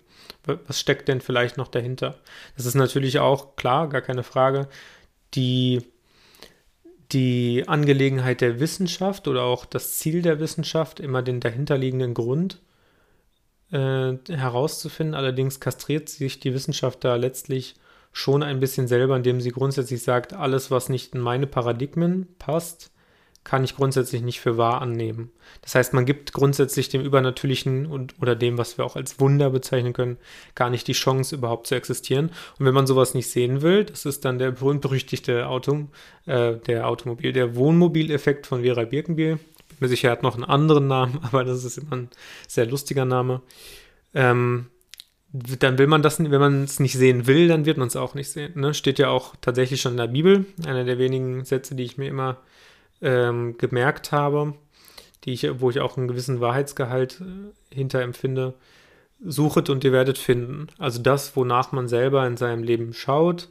Was 0.46 0.80
steckt 0.80 1.08
denn 1.08 1.22
vielleicht 1.22 1.58
noch 1.58 1.68
dahinter? 1.68 2.20
Das 2.56 2.66
ist 2.66 2.76
natürlich 2.76 3.20
auch 3.20 3.56
klar, 3.56 3.90
gar 3.90 4.02
keine 4.02 4.24
Frage, 4.24 4.68
die, 5.34 5.82
die 7.14 7.64
Angelegenheit 7.68 8.42
der 8.42 8.60
Wissenschaft 8.60 9.28
oder 9.28 9.44
auch 9.44 9.66
das 9.66 10.00
Ziel 10.00 10.22
der 10.22 10.40
Wissenschaft, 10.40 11.00
immer 11.00 11.22
den 11.22 11.40
dahinterliegenden 11.40 12.14
Grund 12.14 12.60
äh, 13.72 14.14
herauszufinden. 14.28 15.16
Allerdings 15.16 15.60
kastriert 15.60 16.10
sich 16.10 16.40
die 16.40 16.54
Wissenschaft 16.54 17.04
da 17.04 17.16
letztlich 17.16 17.76
schon 18.12 18.44
ein 18.44 18.60
bisschen 18.60 18.88
selber, 18.88 19.16
indem 19.16 19.42
sie 19.42 19.52
grundsätzlich 19.52 20.04
sagt, 20.04 20.34
alles, 20.34 20.72
was 20.72 20.90
nicht 20.90 21.16
in 21.16 21.22
meine 21.22 21.48
Paradigmen 21.48 22.28
passt, 22.40 22.92
kann 23.44 23.64
ich 23.64 23.76
grundsätzlich 23.76 24.22
nicht 24.22 24.40
für 24.40 24.58
wahr 24.58 24.82
annehmen. 24.82 25.32
Das 25.62 25.76
heißt, 25.76 25.94
man 25.94 26.06
gibt 26.06 26.34
grundsätzlich 26.34 26.90
dem 26.90 27.02
Übernatürlichen 27.02 27.86
und 27.86 28.16
oder 28.22 28.36
dem, 28.36 28.58
was 28.58 28.78
wir 28.78 28.86
auch 28.86 28.96
als 28.96 29.20
Wunder 29.20 29.50
bezeichnen 29.50 29.94
können, 29.94 30.18
gar 30.56 30.70
nicht 30.70 30.88
die 30.88 30.94
Chance, 30.94 31.36
überhaupt 31.36 31.68
zu 31.68 31.76
existieren. 31.76 32.32
Und 32.58 32.66
wenn 32.66 32.74
man 32.74 32.88
sowas 32.88 33.14
nicht 33.14 33.30
sehen 33.30 33.62
will, 33.62 33.84
das 33.84 34.06
ist 34.06 34.24
dann 34.26 34.40
der 34.40 34.52
berühmt-berüchtigte 34.52 35.48
Auto, 35.48 35.88
äh, 36.26 36.56
der 36.56 36.88
Automobil, 36.88 37.34
der 37.34 37.56
Wohnmobileffekt 37.56 38.48
von 38.48 38.64
Vera 38.64 38.86
Birkenbiel. 38.86 39.36
Bin 39.36 39.78
mir 39.80 39.88
sicher, 39.90 40.10
er 40.10 40.14
hat 40.14 40.24
noch 40.24 40.36
einen 40.36 40.46
anderen 40.46 40.88
Namen, 40.88 41.20
aber 41.24 41.44
das 41.44 41.64
ist 41.64 41.78
immer 41.78 41.98
ein 41.98 42.10
sehr 42.48 42.66
lustiger 42.66 43.06
Name. 43.06 43.42
Ähm, 44.14 44.68
dann 45.34 45.80
will 45.80 45.88
man 45.88 46.04
das, 46.04 46.20
wenn 46.20 46.40
man 46.40 46.64
es 46.64 46.80
nicht 46.80 46.94
sehen 46.94 47.26
will, 47.26 47.48
dann 47.48 47.66
wird 47.66 47.78
man 47.78 47.88
es 47.88 47.96
auch 47.96 48.14
nicht 48.14 48.30
sehen. 48.30 48.54
Ne? 48.56 48.76
Steht 48.76 49.00
ja 49.00 49.10
auch 49.10 49.36
tatsächlich 49.42 49.82
schon 49.82 49.94
in 49.94 49.98
der 49.98 50.08
Bibel, 50.08 50.46
einer 50.66 50.84
der 50.84 51.00
wenigen 51.00 51.44
Sätze, 51.44 51.74
die 51.74 51.84
ich 51.84 51.98
mir 51.98 52.08
immer 52.08 52.38
ähm, 53.04 53.58
gemerkt 53.58 54.12
habe, 54.12 54.54
die 55.24 55.34
ich, 55.34 55.48
wo 55.60 55.70
ich 55.70 55.80
auch 55.80 55.98
einen 55.98 56.08
gewissen 56.08 56.42
Wahrheitsgehalt 56.42 57.22
äh, 57.22 57.76
hinter 57.76 58.02
empfinde. 58.02 58.56
Suchet 59.26 59.70
und 59.70 59.84
ihr 59.84 59.92
werdet 59.92 60.18
finden. 60.18 60.68
Also 60.80 61.02
das, 61.02 61.36
wonach 61.36 61.72
man 61.72 61.88
selber 61.88 62.26
in 62.28 62.36
seinem 62.36 62.64
Leben 62.64 62.94
schaut, 62.94 63.50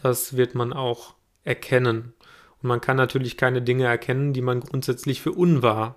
das 0.00 0.36
wird 0.36 0.54
man 0.54 0.72
auch 0.72 1.14
erkennen. 1.44 2.14
Und 2.62 2.68
man 2.68 2.80
kann 2.80 2.96
natürlich 2.96 3.36
keine 3.36 3.60
Dinge 3.60 3.84
erkennen, 3.84 4.32
die 4.32 4.40
man 4.40 4.60
grundsätzlich 4.60 5.20
für 5.20 5.32
unwahr 5.32 5.96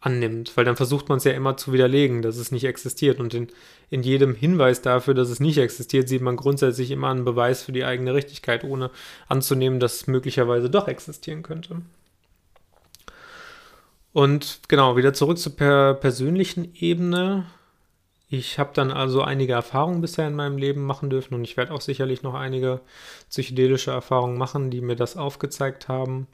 annimmt, 0.00 0.56
weil 0.56 0.64
dann 0.64 0.76
versucht 0.76 1.08
man 1.08 1.18
es 1.18 1.24
ja 1.24 1.32
immer 1.32 1.56
zu 1.56 1.72
widerlegen, 1.72 2.22
dass 2.22 2.36
es 2.36 2.52
nicht 2.52 2.64
existiert. 2.64 3.20
Und 3.20 3.34
in, 3.34 3.48
in 3.90 4.02
jedem 4.02 4.34
Hinweis 4.34 4.80
dafür, 4.80 5.14
dass 5.14 5.28
es 5.28 5.40
nicht 5.40 5.58
existiert, 5.58 6.08
sieht 6.08 6.22
man 6.22 6.36
grundsätzlich 6.36 6.90
immer 6.90 7.10
einen 7.10 7.24
Beweis 7.24 7.62
für 7.62 7.72
die 7.72 7.84
eigene 7.84 8.14
Richtigkeit, 8.14 8.64
ohne 8.64 8.90
anzunehmen, 9.28 9.78
dass 9.78 9.96
es 9.96 10.06
möglicherweise 10.06 10.70
doch 10.70 10.88
existieren 10.88 11.42
könnte. 11.42 11.82
Und 14.12 14.60
genau, 14.68 14.96
wieder 14.96 15.12
zurück 15.12 15.38
zur 15.38 15.54
per 15.54 15.94
persönlichen 15.94 16.74
Ebene. 16.74 17.46
Ich 18.28 18.58
habe 18.58 18.70
dann 18.72 18.90
also 18.92 19.22
einige 19.22 19.52
Erfahrungen 19.52 20.00
bisher 20.00 20.26
in 20.26 20.34
meinem 20.34 20.56
Leben 20.56 20.84
machen 20.84 21.10
dürfen 21.10 21.34
und 21.34 21.44
ich 21.44 21.56
werde 21.56 21.72
auch 21.72 21.80
sicherlich 21.80 22.22
noch 22.22 22.34
einige 22.34 22.80
psychedelische 23.28 23.90
Erfahrungen 23.90 24.38
machen, 24.38 24.70
die 24.70 24.80
mir 24.80 24.96
das 24.96 25.16
aufgezeigt 25.16 25.88
haben. 25.88 26.26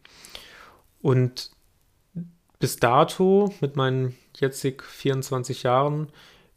Und 1.03 1.51
bis 2.59 2.77
dato, 2.77 3.53
mit 3.61 3.77
meinen 3.77 4.17
jetzig 4.37 4.83
24 4.83 5.63
Jahren, 5.63 6.09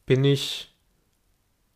bin 0.05 0.23
ich 0.23 0.73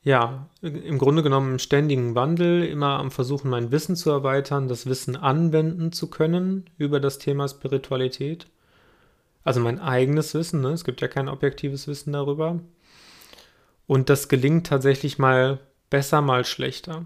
ja 0.03 0.49
im 0.61 0.97
Grunde 0.97 1.23
genommen 1.23 1.53
im 1.53 1.59
ständigen 1.59 2.15
Wandel, 2.15 2.65
immer 2.65 2.99
am 2.99 3.11
Versuchen, 3.11 3.49
mein 3.49 3.71
Wissen 3.71 3.95
zu 3.95 4.09
erweitern, 4.09 4.67
das 4.67 4.85
Wissen 4.85 5.15
anwenden 5.15 5.91
zu 5.91 6.09
können 6.09 6.69
über 6.77 6.99
das 6.99 7.19
Thema 7.19 7.47
Spiritualität. 7.47 8.47
Also 9.43 9.59
mein 9.59 9.79
eigenes 9.79 10.33
Wissen, 10.33 10.61
ne? 10.61 10.69
es 10.69 10.83
gibt 10.83 11.01
ja 11.01 11.07
kein 11.07 11.29
objektives 11.29 11.87
Wissen 11.87 12.13
darüber. 12.13 12.59
Und 13.87 14.09
das 14.09 14.29
gelingt 14.29 14.67
tatsächlich 14.67 15.19
mal 15.19 15.59
besser, 15.89 16.21
mal 16.21 16.45
schlechter. 16.45 17.05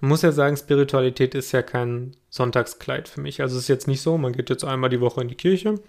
Man 0.00 0.08
muss 0.08 0.22
ja 0.22 0.32
sagen, 0.32 0.56
Spiritualität 0.56 1.34
ist 1.34 1.52
ja 1.52 1.62
kein 1.62 2.12
Sonntagskleid 2.30 3.08
für 3.08 3.20
mich. 3.20 3.40
Also 3.40 3.56
es 3.56 3.62
ist 3.62 3.68
jetzt 3.68 3.88
nicht 3.88 4.02
so, 4.02 4.18
man 4.18 4.32
geht 4.32 4.50
jetzt 4.50 4.64
einmal 4.64 4.90
die 4.90 5.00
Woche 5.00 5.22
in 5.22 5.28
die 5.28 5.34
Kirche 5.34 5.80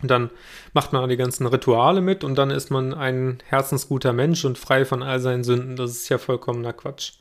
und 0.00 0.10
dann 0.10 0.30
macht 0.72 0.92
man 0.92 1.08
die 1.08 1.16
ganzen 1.16 1.46
Rituale 1.46 2.00
mit 2.00 2.24
und 2.24 2.36
dann 2.36 2.50
ist 2.50 2.70
man 2.70 2.94
ein 2.94 3.38
herzensguter 3.44 4.12
Mensch 4.12 4.44
und 4.44 4.58
frei 4.58 4.84
von 4.84 5.02
all 5.02 5.20
seinen 5.20 5.44
Sünden. 5.44 5.76
Das 5.76 5.90
ist 5.92 6.08
ja 6.08 6.18
vollkommener 6.18 6.72
Quatsch. 6.72 7.14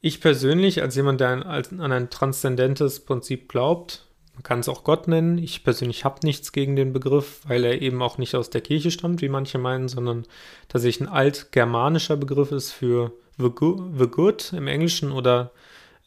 Ich 0.00 0.20
persönlich, 0.20 0.82
als 0.82 0.94
jemand, 0.96 1.20
der 1.20 1.30
an 1.30 1.92
ein 1.92 2.10
transzendentes 2.10 3.00
Prinzip 3.00 3.48
glaubt, 3.48 4.06
man 4.34 4.42
kann 4.42 4.60
es 4.60 4.68
auch 4.68 4.84
Gott 4.84 5.08
nennen. 5.08 5.38
Ich 5.38 5.64
persönlich 5.64 6.04
habe 6.04 6.20
nichts 6.24 6.52
gegen 6.52 6.76
den 6.76 6.92
Begriff, 6.92 7.40
weil 7.46 7.64
er 7.64 7.80
eben 7.80 8.02
auch 8.02 8.18
nicht 8.18 8.34
aus 8.34 8.50
der 8.50 8.60
Kirche 8.60 8.90
stammt, 8.90 9.22
wie 9.22 9.28
manche 9.28 9.58
meinen, 9.58 9.88
sondern 9.88 10.26
tatsächlich 10.68 11.08
ein 11.08 11.12
altgermanischer 11.12 12.16
Begriff 12.16 12.52
ist 12.52 12.72
für 12.72 13.12
the 13.38 13.48
good, 13.48 13.98
the 13.98 14.06
good 14.06 14.52
im 14.52 14.66
Englischen 14.66 15.12
oder 15.12 15.52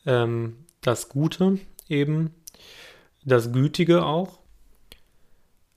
ähm, 0.05 0.57
das 0.81 1.09
Gute 1.09 1.59
eben, 1.87 2.31
das 3.25 3.51
Gütige 3.51 4.05
auch. 4.05 4.39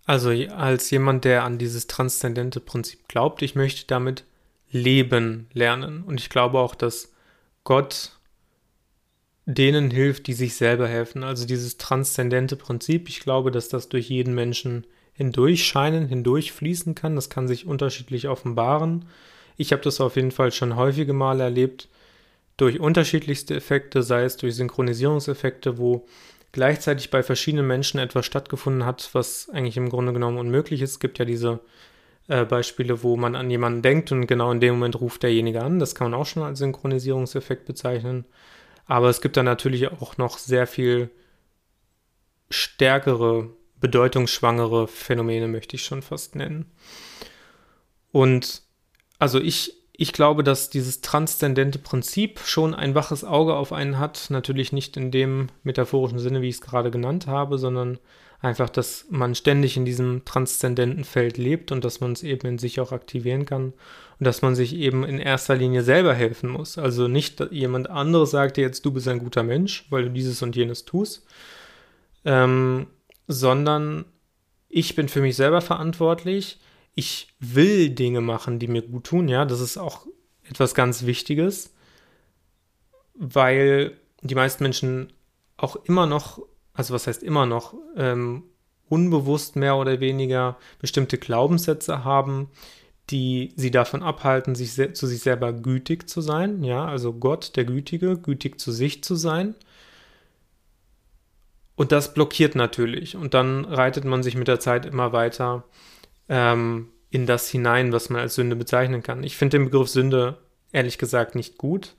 Also 0.07 0.31
als 0.31 0.91
jemand, 0.91 1.25
der 1.25 1.45
an 1.45 1.59
dieses 1.59 1.87
transzendente 1.87 2.61
Prinzip 2.61 3.09
glaubt, 3.09 3.43
ich 3.43 3.55
möchte 3.55 3.87
damit 3.87 4.25
leben 4.71 5.49
lernen. 5.53 6.03
Und 6.03 6.21
ich 6.21 6.31
glaube 6.31 6.59
auch, 6.59 6.75
dass 6.75 7.13
Gott 7.65 8.13
denen 9.47 9.91
hilft, 9.91 10.27
die 10.27 10.33
sich 10.33 10.55
selber 10.55 10.89
helfen. 10.89 11.25
Also 11.25 11.47
dieses 11.47 11.77
transzendente 11.77 12.57
Prinzip, 12.57 13.09
ich 13.09 13.21
glaube, 13.21 13.51
dass 13.51 13.69
das 13.69 13.89
durch 13.89 14.09
jeden 14.09 14.35
Menschen 14.35 14.87
hindurch 15.13 15.67
scheinen, 15.67 16.07
hindurch 16.07 16.53
fließen 16.53 16.95
kann. 16.95 17.17
Das 17.17 17.31
kann 17.31 17.49
sich 17.49 17.67
unterschiedlich 17.67 18.29
offenbaren. 18.29 19.07
Ich 19.57 19.73
habe 19.73 19.83
das 19.83 20.01
auf 20.01 20.17
jeden 20.17 20.31
Fall 20.31 20.53
schon 20.53 20.77
häufige 20.77 21.13
Male 21.13 21.45
erlebt, 21.45 21.89
durch 22.57 22.79
unterschiedlichste 22.79 23.55
Effekte, 23.55 24.03
sei 24.03 24.25
es 24.25 24.37
durch 24.37 24.55
Synchronisierungseffekte, 24.55 25.79
wo 25.79 26.07
gleichzeitig 26.53 27.11
bei 27.11 27.23
verschiedenen 27.23 27.67
Menschen 27.67 28.01
etwas 28.01 28.27
stattgefunden 28.27 28.85
hat, 28.85 29.11
was 29.13 29.49
eigentlich 29.51 29.77
im 29.77 29.89
Grunde 29.89 30.13
genommen 30.13 30.39
unmöglich 30.39 30.83
ist. 30.83 30.93
Es 30.93 31.01
gibt 31.01 31.19
ja 31.19 31.25
diese 31.25 31.61
äh, 32.29 32.45
Beispiele, 32.45 33.03
wo 33.03 33.17
man 33.17 33.37
an 33.37 33.51
jemanden 33.51 33.83
denkt 33.83 34.13
und 34.13 34.27
genau 34.27 34.53
in 34.53 34.61
dem 34.61 34.75
Moment 34.75 35.01
ruft 35.01 35.23
derjenige 35.23 35.63
an. 35.63 35.79
Das 35.79 35.95
kann 35.95 36.11
man 36.11 36.21
auch 36.21 36.27
schon 36.27 36.43
als 36.43 36.59
Synchronisierungseffekt 36.59 37.67
bezeichnen. 37.67 38.25
Aber 38.87 39.09
es 39.09 39.21
gibt 39.21 39.37
da 39.37 39.43
natürlich 39.43 39.89
auch 39.89 40.17
noch 40.17 40.39
sehr 40.39 40.67
viel 40.67 41.11
stärkere, 42.51 43.51
bedeutungsschwangere 43.79 44.89
Phänomene, 44.89 45.49
möchte 45.49 45.77
ich 45.77 45.85
schon 45.85 46.03
fast 46.03 46.35
nennen. 46.35 46.71
Und 48.13 48.63
also 49.19 49.39
ich, 49.41 49.80
ich 50.03 50.15
glaube, 50.15 50.43
dass 50.43 50.71
dieses 50.71 51.03
transzendente 51.03 51.79
Prinzip 51.79 52.41
schon 52.47 52.75
ein 52.75 52.95
waches 52.95 53.23
Auge 53.23 53.55
auf 53.55 53.71
einen 53.71 53.99
hat. 53.99 54.29
Natürlich 54.31 54.73
nicht 54.73 54.97
in 54.97 55.11
dem 55.11 55.49
metaphorischen 55.63 56.19
Sinne, 56.19 56.41
wie 56.41 56.49
ich 56.49 56.55
es 56.55 56.61
gerade 56.63 56.91
genannt 56.91 57.27
habe, 57.27 57.59
sondern 57.59 57.99
einfach, 58.41 58.71
dass 58.71 59.05
man 59.11 59.35
ständig 59.35 59.77
in 59.77 59.85
diesem 59.85 60.25
transzendenten 60.25 61.05
Feld 61.05 61.37
lebt 61.37 61.71
und 61.71 61.85
dass 61.85 62.01
man 62.01 62.13
es 62.13 62.23
eben 62.23 62.49
in 62.49 62.57
sich 62.57 62.81
auch 62.81 62.93
aktivieren 62.93 63.45
kann 63.45 63.75
und 64.19 64.27
dass 64.27 64.41
man 64.41 64.55
sich 64.55 64.75
eben 64.75 65.05
in 65.05 65.19
erster 65.19 65.55
Linie 65.55 65.83
selber 65.83 66.15
helfen 66.15 66.49
muss. 66.49 66.79
Also 66.79 67.07
nicht 67.07 67.47
jemand 67.51 67.91
anderes 67.91 68.31
sagt 68.31 68.57
dir 68.57 68.63
jetzt, 68.63 68.87
du 68.87 68.93
bist 68.93 69.07
ein 69.07 69.19
guter 69.19 69.43
Mensch, 69.43 69.85
weil 69.91 70.05
du 70.05 70.11
dieses 70.11 70.41
und 70.41 70.57
jenes 70.57 70.87
tust, 70.87 71.27
ähm, 72.25 72.87
sondern 73.29 74.07
ich 74.71 74.95
bin 74.95 75.11
für 75.11 75.21
mich 75.21 75.37
selber 75.37 75.61
verantwortlich. 75.61 76.59
Ich 76.95 77.35
will 77.39 77.91
Dinge 77.91 78.21
machen, 78.21 78.59
die 78.59 78.69
mir 78.69 78.83
gut 78.83 79.05
tun. 79.05 79.29
Ja, 79.29 79.45
das 79.45 79.61
ist 79.61 79.79
auch 79.79 80.07
etwas 80.43 80.75
ganz 80.75 81.07
Wichtiges, 81.07 81.73
weil 83.15 83.97
die 84.23 84.35
meisten 84.35 84.63
Menschen 84.65 85.13
auch 85.57 85.77
immer 85.85 86.07
noch 86.07 86.43
also 86.81 86.95
was 86.95 87.07
heißt 87.07 87.23
immer 87.23 87.47
noch, 87.47 87.75
ähm, 87.97 88.45
unbewusst 88.89 89.57
mehr 89.57 89.77
oder 89.77 90.01
weniger 90.01 90.57
bestimmte 90.79 91.19
Glaubenssätze 91.19 92.05
haben, 92.05 92.51
die 93.11 93.53
sie 93.57 93.71
davon 93.71 94.03
abhalten, 94.03 94.55
sich 94.55 94.73
zu 94.95 95.07
sich 95.07 95.21
selber 95.21 95.53
gütig 95.53 96.09
zu 96.09 96.21
sein. 96.21 96.65
Ja, 96.65 96.87
also 96.87 97.13
Gott, 97.13 97.57
der 97.57 97.65
Gütige, 97.65 98.17
gütig 98.17 98.61
zu 98.61 98.73
sich 98.73 99.05
zu 99.05 99.15
sein. 99.15 99.55
Und 101.77 101.93
das 101.93 102.15
blockiert 102.15 102.55
natürlich. 102.55 103.17
Und 103.17 103.35
dann 103.35 103.65
reitet 103.65 104.05
man 104.05 104.23
sich 104.23 104.37
mit 104.37 104.49
der 104.49 104.61
Zeit 104.61 104.87
immer 104.87 105.13
weiter 105.13 105.65
ähm, 106.31 106.89
in 107.11 107.27
das 107.27 107.51
hinein, 107.51 107.93
was 107.93 108.09
man 108.09 108.23
als 108.23 108.37
Sünde 108.37 108.57
bezeichnen 108.57 109.03
kann. 109.03 109.23
Ich 109.23 109.37
finde 109.37 109.59
den 109.59 109.67
Begriff 109.67 109.89
Sünde 109.89 110.39
ehrlich 110.73 110.97
gesagt 110.97 111.35
nicht 111.35 111.59
gut 111.59 111.95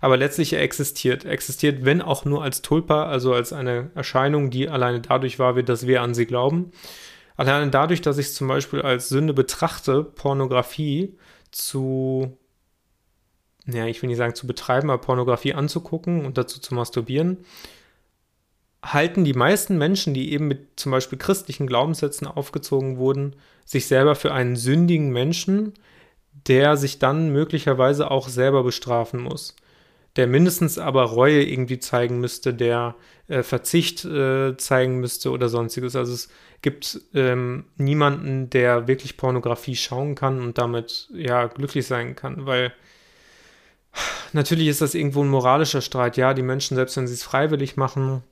aber 0.00 0.16
letztlich 0.16 0.52
er 0.52 0.62
existiert. 0.62 1.24
Er 1.24 1.32
existiert, 1.32 1.84
wenn 1.84 2.02
auch 2.02 2.24
nur 2.24 2.42
als 2.42 2.62
Tulpa, 2.62 3.04
also 3.04 3.34
als 3.34 3.52
eine 3.52 3.90
Erscheinung, 3.94 4.50
die 4.50 4.68
alleine 4.68 5.00
dadurch 5.00 5.38
wahr 5.38 5.56
wird, 5.56 5.68
dass 5.68 5.86
wir 5.86 6.02
an 6.02 6.14
sie 6.14 6.26
glauben. 6.26 6.72
Alleine 7.36 7.70
dadurch, 7.70 8.00
dass 8.00 8.18
ich 8.18 8.26
es 8.26 8.34
zum 8.34 8.48
Beispiel 8.48 8.82
als 8.82 9.08
Sünde 9.08 9.34
betrachte, 9.34 10.02
Pornografie 10.02 11.16
zu, 11.50 12.36
ja, 13.66 13.86
ich 13.86 14.00
will 14.02 14.08
nicht 14.08 14.18
sagen 14.18 14.34
zu 14.34 14.46
betreiben, 14.46 14.90
aber 14.90 15.00
Pornografie 15.00 15.54
anzugucken 15.54 16.24
und 16.24 16.38
dazu 16.38 16.60
zu 16.60 16.74
masturbieren, 16.74 17.38
halten 18.82 19.24
die 19.24 19.34
meisten 19.34 19.76
Menschen, 19.78 20.14
die 20.14 20.32
eben 20.32 20.48
mit 20.48 20.80
zum 20.80 20.92
Beispiel 20.92 21.18
christlichen 21.18 21.66
Glaubenssätzen 21.66 22.26
aufgezogen 22.26 22.96
wurden, 22.96 23.36
sich 23.64 23.86
selber 23.86 24.14
für 24.14 24.32
einen 24.32 24.56
sündigen 24.56 25.10
Menschen, 25.10 25.74
der 26.46 26.76
sich 26.76 26.98
dann 26.98 27.30
möglicherweise 27.30 28.10
auch 28.10 28.28
selber 28.28 28.62
bestrafen 28.62 29.20
muss 29.20 29.54
der 30.16 30.26
mindestens 30.26 30.78
aber 30.78 31.04
Reue 31.04 31.42
irgendwie 31.42 31.78
zeigen 31.78 32.20
müsste, 32.20 32.52
der 32.52 32.96
äh, 33.28 33.42
Verzicht 33.42 34.04
äh, 34.04 34.56
zeigen 34.56 34.98
müsste 34.98 35.30
oder 35.30 35.48
sonstiges. 35.48 35.94
Also 35.94 36.12
es 36.12 36.28
gibt 36.62 37.00
ähm, 37.14 37.66
niemanden, 37.76 38.50
der 38.50 38.88
wirklich 38.88 39.16
Pornografie 39.16 39.76
schauen 39.76 40.14
kann 40.14 40.40
und 40.42 40.58
damit 40.58 41.08
ja 41.12 41.46
glücklich 41.46 41.86
sein 41.86 42.16
kann, 42.16 42.46
weil 42.46 42.72
natürlich 44.32 44.66
ist 44.68 44.80
das 44.80 44.94
irgendwo 44.94 45.22
ein 45.22 45.28
moralischer 45.28 45.80
Streit. 45.80 46.16
Ja, 46.16 46.34
die 46.34 46.42
Menschen, 46.42 46.74
selbst 46.74 46.96
wenn 46.96 47.06
sie 47.06 47.14
es 47.14 47.22
freiwillig 47.22 47.76
machen, 47.76 48.22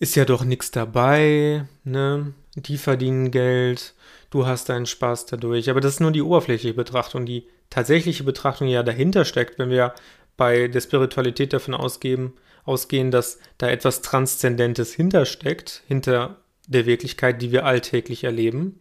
ist 0.00 0.16
ja 0.16 0.24
doch 0.24 0.44
nichts 0.44 0.72
dabei, 0.72 1.66
ne? 1.84 2.32
Die 2.56 2.78
verdienen 2.78 3.30
Geld, 3.30 3.94
du 4.30 4.46
hast 4.46 4.68
deinen 4.68 4.86
Spaß 4.86 5.26
dadurch. 5.26 5.70
Aber 5.70 5.80
das 5.80 5.94
ist 5.94 6.00
nur 6.00 6.10
die 6.10 6.22
oberflächliche 6.22 6.74
Betrachtung. 6.74 7.26
Die 7.26 7.46
tatsächliche 7.68 8.24
Betrachtung 8.24 8.66
ja 8.66 8.82
dahinter 8.82 9.24
steckt, 9.24 9.58
wenn 9.58 9.70
wir 9.70 9.94
bei 10.36 10.68
der 10.68 10.80
Spiritualität 10.80 11.52
davon 11.52 11.74
ausgeben, 11.74 12.32
ausgehen, 12.64 13.10
dass 13.10 13.38
da 13.58 13.68
etwas 13.68 14.00
Transzendentes 14.00 14.94
hintersteckt, 14.94 15.82
hinter 15.86 16.38
der 16.66 16.86
Wirklichkeit, 16.86 17.42
die 17.42 17.52
wir 17.52 17.66
alltäglich 17.66 18.24
erleben, 18.24 18.80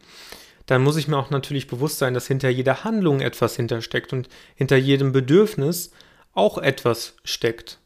dann 0.68 0.84
muss 0.84 0.98
ich 0.98 1.08
mir 1.08 1.18
auch 1.18 1.32
natürlich 1.32 1.68
bewusst 1.68 1.98
sein, 1.98 2.14
dass 2.14 2.28
hinter 2.28 2.50
jeder 2.50 2.84
Handlung 2.84 3.20
etwas 3.20 3.56
hintersteckt 3.56 4.14
und 4.14 4.30
hinter 4.56 4.78
jedem 4.78 5.12
Bedürfnis 5.12 5.92
auch 6.34 6.58
etwas 6.58 7.16
steckt, 7.24 7.79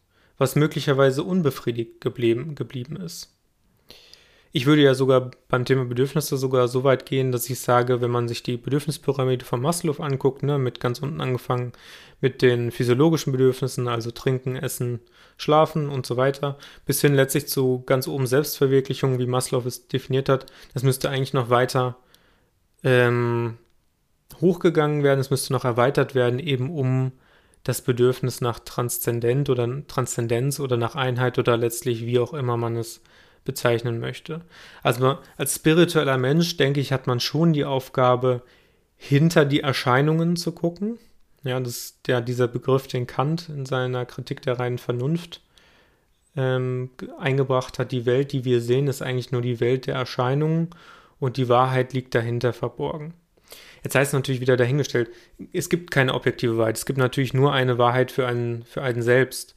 was 0.44 0.58
möglicherweise 0.58 1.24
unbefriedigt 1.24 2.02
geblieben, 2.02 2.54
geblieben 2.54 2.98
ist. 2.98 3.34
Ich 4.52 4.66
würde 4.66 4.82
ja 4.84 4.94
sogar 4.94 5.32
beim 5.48 5.64
Thema 5.64 5.86
Bedürfnisse 5.86 6.36
sogar 6.36 6.68
so 6.68 6.84
weit 6.84 7.06
gehen, 7.06 7.32
dass 7.32 7.50
ich 7.50 7.62
sage, 7.62 8.02
wenn 8.02 8.12
man 8.12 8.28
sich 8.28 8.44
die 8.44 8.58
Bedürfnispyramide 8.58 9.46
von 9.46 9.62
Maslow 9.62 10.04
anguckt, 10.04 10.44
ne, 10.44 10.60
mit 10.60 10.82
ganz 10.82 11.00
unten 11.00 11.22
angefangen 11.22 11.72
mit 12.20 12.42
den 12.42 12.72
physiologischen 12.72 13.32
Bedürfnissen, 13.32 13.88
also 13.88 14.12
trinken, 14.12 14.58
essen, 14.58 15.00
schlafen 15.38 15.88
und 15.88 16.06
so 16.06 16.18
weiter, 16.18 16.58
bis 16.86 17.00
hin 17.00 17.16
letztlich 17.16 17.48
zu 17.48 17.82
ganz 17.86 18.10
oben 18.10 18.28
Selbstverwirklichung, 18.28 19.20
wie 19.20 19.28
Maslow 19.28 19.66
es 19.66 19.88
definiert 19.88 20.28
hat, 20.28 20.46
das 20.74 20.84
müsste 20.84 21.10
eigentlich 21.10 21.34
noch 21.34 21.50
weiter 21.50 21.96
ähm, 22.84 23.58
hochgegangen 24.42 25.04
werden, 25.04 25.22
es 25.22 25.32
müsste 25.32 25.54
noch 25.54 25.64
erweitert 25.64 26.16
werden, 26.16 26.40
eben 26.40 26.70
um 26.70 27.14
das 27.64 27.82
Bedürfnis 27.82 28.42
nach 28.42 28.60
Transzendent 28.60 29.50
oder 29.50 29.88
Transzendenz 29.88 30.60
oder 30.60 30.78
nach 30.78 30.96
Einheit 30.96 31.40
oder 31.40 31.58
letztlich 31.58 32.06
wie 32.06 32.20
auch 32.20 32.34
immer 32.34 32.58
man 32.58 32.76
es 32.76 33.02
bezeichnen 33.46 34.00
möchte. 34.00 34.42
Also 34.84 35.18
als 35.38 35.56
spiritueller 35.56 36.18
Mensch, 36.18 36.58
denke 36.58 36.80
ich, 36.80 36.92
hat 36.92 37.08
man 37.08 37.20
schon 37.20 37.54
die 37.54 37.66
Aufgabe, 37.66 38.42
hinter 38.96 39.44
die 39.46 39.62
Erscheinungen 39.62 40.36
zu 40.36 40.54
gucken. 40.54 40.98
Ja, 41.44 41.60
das 41.60 41.78
ist 41.78 42.08
ja 42.08 42.22
dieser 42.22 42.48
Begriff, 42.48 42.88
den 42.88 43.06
Kant 43.06 43.50
in 43.50 43.66
seiner 43.66 44.06
Kritik 44.06 44.42
der 44.42 44.60
reinen 44.60 44.78
Vernunft 44.78 45.42
ähm, 46.38 46.90
eingebracht 47.20 47.80
hat. 47.80 47.92
Die 47.92 48.06
Welt, 48.06 48.32
die 48.32 48.46
wir 48.46 48.62
sehen, 48.62 48.88
ist 48.88 49.02
eigentlich 49.02 49.32
nur 49.32 49.42
die 49.42 49.60
Welt 49.60 49.88
der 49.88 49.96
Erscheinungen 49.96 50.70
und 51.20 51.36
die 51.36 51.50
Wahrheit 51.50 51.92
liegt 51.94 52.16
dahinter 52.16 52.54
verborgen. 52.54 53.14
Jetzt 53.84 53.96
heißt 53.96 54.10
es 54.10 54.14
natürlich 54.14 54.42
wieder 54.42 54.56
dahingestellt, 54.56 55.10
es 55.52 55.70
gibt 55.70 55.92
keine 55.92 56.14
objektive 56.14 56.58
Wahrheit. 56.58 56.78
Es 56.78 56.86
gibt 56.86 57.00
natürlich 57.00 57.34
nur 57.34 57.52
eine 57.52 57.78
Wahrheit 57.78 58.12
für 58.12 58.26
einen, 58.26 58.64
für 58.64 58.82
einen 58.82 59.02
selbst. 59.02 59.56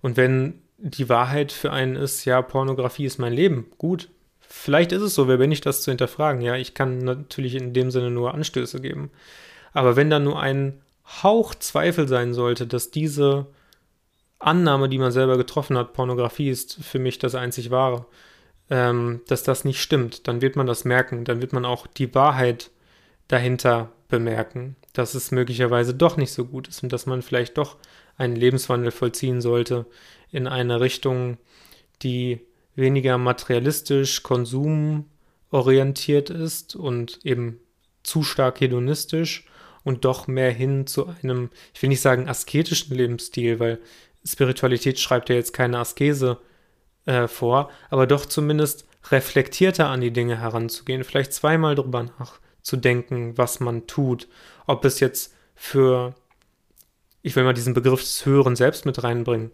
Und 0.00 0.16
wenn 0.16 0.62
die 0.78 1.08
Wahrheit 1.08 1.52
für 1.52 1.72
einen 1.72 1.96
ist, 1.96 2.24
ja, 2.24 2.42
Pornografie 2.42 3.04
ist 3.04 3.18
mein 3.18 3.32
Leben. 3.32 3.66
Gut. 3.78 4.08
Vielleicht 4.40 4.92
ist 4.92 5.02
es 5.02 5.14
so, 5.14 5.28
wer 5.28 5.36
bin 5.36 5.52
ich, 5.52 5.60
das 5.60 5.82
zu 5.82 5.90
hinterfragen? 5.90 6.40
Ja, 6.40 6.56
ich 6.56 6.74
kann 6.74 6.98
natürlich 6.98 7.54
in 7.54 7.72
dem 7.72 7.90
Sinne 7.90 8.10
nur 8.10 8.34
Anstöße 8.34 8.80
geben. 8.80 9.10
Aber 9.72 9.94
wenn 9.94 10.10
da 10.10 10.18
nur 10.18 10.40
ein 10.40 10.80
Hauch 11.22 11.54
Zweifel 11.54 12.08
sein 12.08 12.34
sollte, 12.34 12.66
dass 12.66 12.90
diese 12.90 13.46
Annahme, 14.38 14.88
die 14.88 14.98
man 14.98 15.12
selber 15.12 15.36
getroffen 15.36 15.76
hat, 15.76 15.92
Pornografie 15.92 16.48
ist 16.48 16.82
für 16.82 16.98
mich 16.98 17.18
das 17.18 17.34
einzig 17.34 17.70
wahre, 17.70 18.06
ähm, 18.70 19.20
dass 19.28 19.42
das 19.42 19.64
nicht 19.64 19.82
stimmt, 19.82 20.26
dann 20.28 20.40
wird 20.40 20.56
man 20.56 20.66
das 20.66 20.84
merken. 20.84 21.24
Dann 21.24 21.40
wird 21.40 21.52
man 21.52 21.64
auch 21.64 21.86
die 21.86 22.14
Wahrheit 22.14 22.70
dahinter 23.28 23.92
bemerken, 24.08 24.76
dass 24.94 25.14
es 25.14 25.30
möglicherweise 25.30 25.94
doch 25.94 26.16
nicht 26.16 26.32
so 26.32 26.46
gut 26.46 26.68
ist 26.68 26.82
und 26.82 26.92
dass 26.92 27.06
man 27.06 27.22
vielleicht 27.22 27.58
doch 27.58 27.76
einen 28.16 28.36
Lebenswandel 28.36 28.90
vollziehen 28.90 29.40
sollte, 29.40 29.86
in 30.30 30.46
eine 30.46 30.80
Richtung, 30.80 31.38
die 32.02 32.40
weniger 32.74 33.18
materialistisch, 33.18 34.22
konsumorientiert 34.22 36.30
ist 36.30 36.74
und 36.74 37.20
eben 37.24 37.60
zu 38.02 38.22
stark 38.22 38.60
hedonistisch 38.60 39.46
und 39.84 40.04
doch 40.04 40.26
mehr 40.26 40.50
hin 40.50 40.86
zu 40.86 41.06
einem, 41.06 41.50
ich 41.74 41.82
will 41.82 41.88
nicht 41.88 42.00
sagen 42.00 42.28
asketischen 42.28 42.96
Lebensstil, 42.96 43.60
weil 43.60 43.78
Spiritualität 44.24 44.98
schreibt 44.98 45.28
ja 45.28 45.36
jetzt 45.36 45.52
keine 45.52 45.78
Askese 45.78 46.38
äh, 47.06 47.28
vor, 47.28 47.70
aber 47.90 48.06
doch 48.06 48.26
zumindest 48.26 48.86
reflektierter 49.10 49.88
an 49.88 50.00
die 50.00 50.12
Dinge 50.12 50.40
heranzugehen, 50.40 51.04
vielleicht 51.04 51.32
zweimal 51.32 51.74
drüber 51.74 52.02
nachzudenken, 52.58 53.36
was 53.36 53.60
man 53.60 53.86
tut, 53.86 54.28
ob 54.66 54.84
es 54.84 55.00
jetzt 55.00 55.34
für, 55.54 56.14
ich 57.22 57.34
will 57.36 57.44
mal 57.44 57.54
diesen 57.54 57.74
Begriff 57.74 58.00
des 58.00 58.26
Höheren 58.26 58.56
Selbst 58.56 58.86
mit 58.86 59.02
reinbringen, 59.02 59.50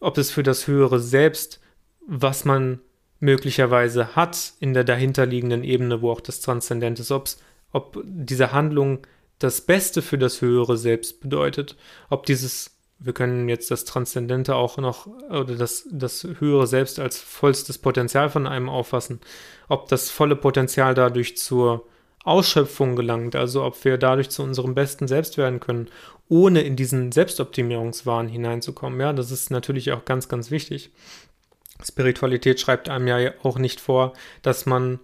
ob 0.00 0.18
es 0.18 0.30
für 0.30 0.42
das 0.42 0.66
höhere 0.66 1.00
Selbst, 1.00 1.60
was 2.06 2.44
man 2.44 2.80
möglicherweise 3.18 4.16
hat 4.16 4.54
in 4.60 4.72
der 4.72 4.84
dahinterliegenden 4.84 5.64
Ebene, 5.64 6.00
wo 6.02 6.10
auch 6.10 6.20
das 6.20 6.40
Transzendente 6.40 7.02
ist, 7.02 7.10
ob's, 7.10 7.40
ob 7.72 8.02
diese 8.04 8.52
Handlung 8.52 9.06
das 9.38 9.60
Beste 9.60 10.02
für 10.02 10.18
das 10.18 10.40
höhere 10.40 10.76
Selbst 10.76 11.20
bedeutet, 11.20 11.76
ob 12.08 12.26
dieses, 12.26 12.76
wir 12.98 13.12
können 13.12 13.48
jetzt 13.48 13.70
das 13.70 13.84
Transzendente 13.84 14.54
auch 14.54 14.78
noch 14.78 15.06
oder 15.28 15.54
das, 15.54 15.86
das 15.90 16.26
höhere 16.40 16.66
Selbst 16.66 16.98
als 16.98 17.18
vollstes 17.18 17.78
Potenzial 17.78 18.30
von 18.30 18.46
einem 18.46 18.68
auffassen, 18.68 19.20
ob 19.68 19.88
das 19.88 20.10
volle 20.10 20.36
Potenzial 20.36 20.94
dadurch 20.94 21.36
zur 21.36 21.86
Ausschöpfung 22.24 22.96
gelangt, 22.96 23.34
also 23.34 23.64
ob 23.64 23.82
wir 23.84 23.96
dadurch 23.96 24.30
zu 24.30 24.42
unserem 24.42 24.74
besten 24.74 25.08
Selbst 25.08 25.38
werden 25.38 25.60
können, 25.60 25.88
ohne 26.28 26.60
in 26.62 26.76
diesen 26.76 27.12
Selbstoptimierungswahn 27.12 28.28
hineinzukommen. 28.28 29.00
Ja, 29.00 29.12
das 29.12 29.30
ist 29.30 29.50
natürlich 29.50 29.92
auch 29.92 30.04
ganz, 30.04 30.28
ganz 30.28 30.50
wichtig. 30.50 30.90
Spiritualität 31.82 32.60
schreibt 32.60 32.88
einem 32.88 33.08
ja 33.08 33.32
auch 33.42 33.58
nicht 33.58 33.80
vor, 33.80 34.12
dass 34.42 34.66
man 34.66 35.00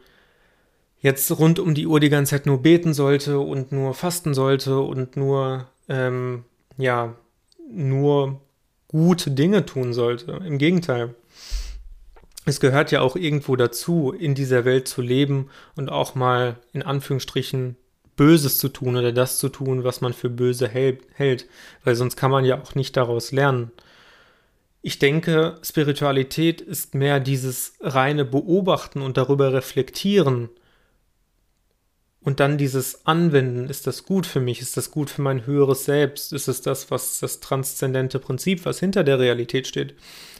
jetzt 1.00 1.30
rund 1.38 1.58
um 1.58 1.74
die 1.74 1.86
Uhr 1.86 2.00
die 2.00 2.10
ganze 2.10 2.30
Zeit 2.30 2.46
nur 2.46 2.62
beten 2.62 2.92
sollte 2.92 3.38
und 3.38 3.72
nur 3.72 3.94
fasten 3.94 4.34
sollte 4.34 4.78
und 4.80 5.16
nur, 5.16 5.66
ähm, 5.88 6.44
ja, 6.76 7.14
nur 7.70 8.40
gute 8.88 9.30
Dinge 9.30 9.66
tun 9.66 9.92
sollte. 9.92 10.40
Im 10.44 10.58
Gegenteil 10.58 11.14
es 12.46 12.60
gehört 12.60 12.92
ja 12.92 13.00
auch 13.00 13.16
irgendwo 13.16 13.56
dazu, 13.56 14.12
in 14.12 14.34
dieser 14.34 14.64
Welt 14.64 14.86
zu 14.86 15.02
leben 15.02 15.50
und 15.74 15.90
auch 15.90 16.14
mal 16.14 16.56
in 16.72 16.82
Anführungsstrichen 16.82 17.76
Böses 18.14 18.58
zu 18.58 18.68
tun 18.68 18.96
oder 18.96 19.12
das 19.12 19.38
zu 19.38 19.48
tun, 19.48 19.84
was 19.84 20.00
man 20.00 20.14
für 20.14 20.30
böse 20.30 20.68
hält, 20.68 21.46
weil 21.84 21.96
sonst 21.96 22.16
kann 22.16 22.30
man 22.30 22.44
ja 22.44 22.62
auch 22.62 22.74
nicht 22.74 22.96
daraus 22.96 23.32
lernen. 23.32 23.72
Ich 24.80 24.98
denke, 24.98 25.58
Spiritualität 25.62 26.60
ist 26.60 26.94
mehr 26.94 27.18
dieses 27.18 27.74
reine 27.80 28.24
Beobachten 28.24 29.02
und 29.02 29.16
darüber 29.16 29.52
reflektieren 29.52 30.48
und 32.20 32.38
dann 32.38 32.58
dieses 32.58 33.06
Anwenden. 33.06 33.68
Ist 33.68 33.88
das 33.88 34.04
gut 34.04 34.24
für 34.24 34.40
mich? 34.40 34.60
Ist 34.60 34.76
das 34.76 34.92
gut 34.92 35.10
für 35.10 35.22
mein 35.22 35.46
höheres 35.46 35.84
Selbst? 35.84 36.32
Ist 36.32 36.46
es 36.46 36.62
das, 36.62 36.90
was 36.92 37.18
das 37.18 37.40
transzendente 37.40 38.20
Prinzip, 38.20 38.64
was 38.64 38.78
hinter 38.78 39.02
der 39.02 39.18
Realität 39.18 39.66
steht, 39.66 39.94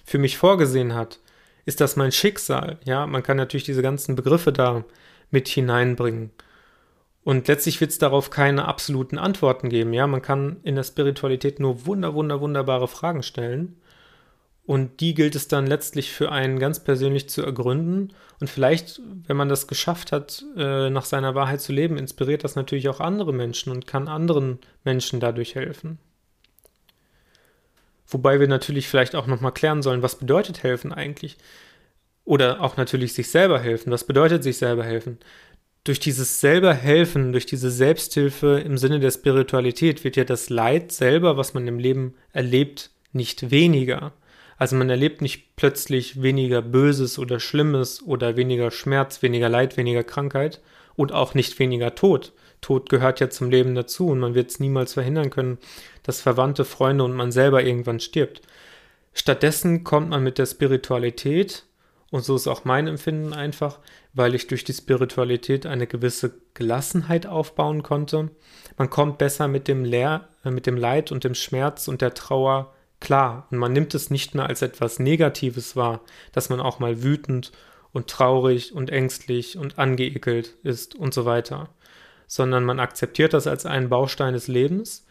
für 0.04 0.18
mich 0.18 0.38
vorgesehen 0.38 0.94
hat? 0.94 1.18
Ist 1.66 1.80
das 1.80 1.96
mein 1.96 2.12
Schicksal? 2.12 2.78
Ja, 2.84 3.06
man 3.06 3.22
kann 3.22 3.36
natürlich 3.36 3.64
diese 3.64 3.82
ganzen 3.82 4.16
Begriffe 4.16 4.52
da 4.52 4.84
mit 5.30 5.48
hineinbringen. 5.48 6.30
Und 7.24 7.48
letztlich 7.48 7.80
wird 7.80 7.90
es 7.90 7.98
darauf 7.98 8.30
keine 8.30 8.66
absoluten 8.66 9.18
Antworten 9.18 9.68
geben. 9.68 9.92
Ja, 9.92 10.06
man 10.06 10.22
kann 10.22 10.58
in 10.62 10.76
der 10.76 10.84
Spiritualität 10.84 11.58
nur 11.58 11.84
wunder, 11.84 12.14
wunder, 12.14 12.40
wunderbare 12.40 12.86
Fragen 12.86 13.24
stellen. 13.24 13.80
Und 14.64 15.00
die 15.00 15.14
gilt 15.14 15.34
es 15.34 15.48
dann 15.48 15.66
letztlich 15.66 16.12
für 16.12 16.30
einen 16.30 16.60
ganz 16.60 16.82
persönlich 16.82 17.28
zu 17.28 17.42
ergründen. 17.42 18.12
Und 18.40 18.48
vielleicht, 18.48 19.00
wenn 19.26 19.36
man 19.36 19.48
das 19.48 19.66
geschafft 19.66 20.12
hat, 20.12 20.44
äh, 20.56 20.88
nach 20.90 21.04
seiner 21.04 21.34
Wahrheit 21.34 21.60
zu 21.60 21.72
leben, 21.72 21.96
inspiriert 21.96 22.44
das 22.44 22.54
natürlich 22.54 22.88
auch 22.88 23.00
andere 23.00 23.32
Menschen 23.32 23.72
und 23.72 23.88
kann 23.88 24.06
anderen 24.06 24.60
Menschen 24.84 25.18
dadurch 25.18 25.56
helfen. 25.56 25.98
Wobei 28.08 28.38
wir 28.40 28.48
natürlich 28.48 28.88
vielleicht 28.88 29.16
auch 29.16 29.26
nochmal 29.26 29.52
klären 29.52 29.82
sollen, 29.82 30.02
was 30.02 30.18
bedeutet 30.18 30.62
helfen 30.62 30.92
eigentlich? 30.92 31.36
Oder 32.24 32.60
auch 32.60 32.76
natürlich 32.76 33.14
sich 33.14 33.30
selber 33.30 33.60
helfen. 33.60 33.90
Was 33.92 34.04
bedeutet 34.04 34.42
sich 34.42 34.58
selber 34.58 34.84
helfen? 34.84 35.18
Durch 35.84 36.00
dieses 36.00 36.40
selber 36.40 36.74
helfen, 36.74 37.32
durch 37.32 37.46
diese 37.46 37.70
Selbsthilfe 37.70 38.60
im 38.64 38.76
Sinne 38.78 38.98
der 38.98 39.12
Spiritualität 39.12 40.02
wird 40.02 40.16
ja 40.16 40.24
das 40.24 40.50
Leid 40.50 40.90
selber, 40.90 41.36
was 41.36 41.54
man 41.54 41.66
im 41.68 41.78
Leben 41.78 42.14
erlebt, 42.32 42.90
nicht 43.12 43.50
weniger. 43.50 44.12
Also 44.58 44.74
man 44.74 44.90
erlebt 44.90 45.20
nicht 45.20 45.54
plötzlich 45.54 46.22
weniger 46.22 46.62
Böses 46.62 47.18
oder 47.18 47.38
Schlimmes 47.38 48.02
oder 48.02 48.36
weniger 48.36 48.70
Schmerz, 48.70 49.22
weniger 49.22 49.48
Leid, 49.48 49.76
weniger 49.76 50.02
Krankheit 50.02 50.60
und 50.96 51.12
auch 51.12 51.34
nicht 51.34 51.58
weniger 51.58 51.94
Tod, 51.94 52.32
Tod 52.60 52.88
gehört 52.88 53.20
ja 53.20 53.30
zum 53.30 53.50
Leben 53.50 53.74
dazu 53.74 54.08
und 54.08 54.18
man 54.18 54.34
wird 54.34 54.50
es 54.50 54.60
niemals 54.60 54.94
verhindern 54.94 55.30
können, 55.30 55.58
dass 56.06 56.20
Verwandte, 56.20 56.64
Freunde 56.64 57.04
und 57.04 57.14
man 57.14 57.32
selber 57.32 57.64
irgendwann 57.64 58.00
stirbt. 58.00 58.42
Stattdessen 59.12 59.82
kommt 59.82 60.10
man 60.10 60.22
mit 60.22 60.38
der 60.38 60.46
Spiritualität, 60.46 61.64
und 62.12 62.24
so 62.24 62.36
ist 62.36 62.46
auch 62.46 62.64
mein 62.64 62.86
Empfinden 62.86 63.32
einfach, 63.32 63.80
weil 64.14 64.36
ich 64.36 64.46
durch 64.46 64.62
die 64.62 64.72
Spiritualität 64.72 65.66
eine 65.66 65.88
gewisse 65.88 66.34
Gelassenheit 66.54 67.26
aufbauen 67.26 67.82
konnte. 67.82 68.30
Man 68.78 68.90
kommt 68.90 69.18
besser 69.18 69.48
mit 69.48 69.66
dem, 69.66 69.84
Leer, 69.84 70.28
äh, 70.44 70.50
mit 70.50 70.66
dem 70.66 70.76
Leid 70.76 71.10
und 71.10 71.24
dem 71.24 71.34
Schmerz 71.34 71.88
und 71.88 72.00
der 72.02 72.14
Trauer 72.14 72.72
klar. 73.00 73.48
Und 73.50 73.58
man 73.58 73.72
nimmt 73.72 73.94
es 73.94 74.08
nicht 74.08 74.36
mehr 74.36 74.46
als 74.46 74.62
etwas 74.62 75.00
Negatives 75.00 75.74
wahr, 75.74 76.00
dass 76.30 76.48
man 76.48 76.60
auch 76.60 76.78
mal 76.78 77.02
wütend 77.02 77.50
und 77.92 78.06
traurig 78.06 78.72
und 78.72 78.90
ängstlich 78.90 79.58
und 79.58 79.78
angeekelt 79.78 80.54
ist 80.62 80.94
und 80.94 81.12
so 81.12 81.24
weiter 81.24 81.68
sondern 82.26 82.64
man 82.64 82.80
akzeptiert 82.80 83.32
das 83.32 83.46
als 83.46 83.66
einen 83.66 83.88
Baustein 83.88 84.34
des 84.34 84.48
Lebens, 84.48 85.05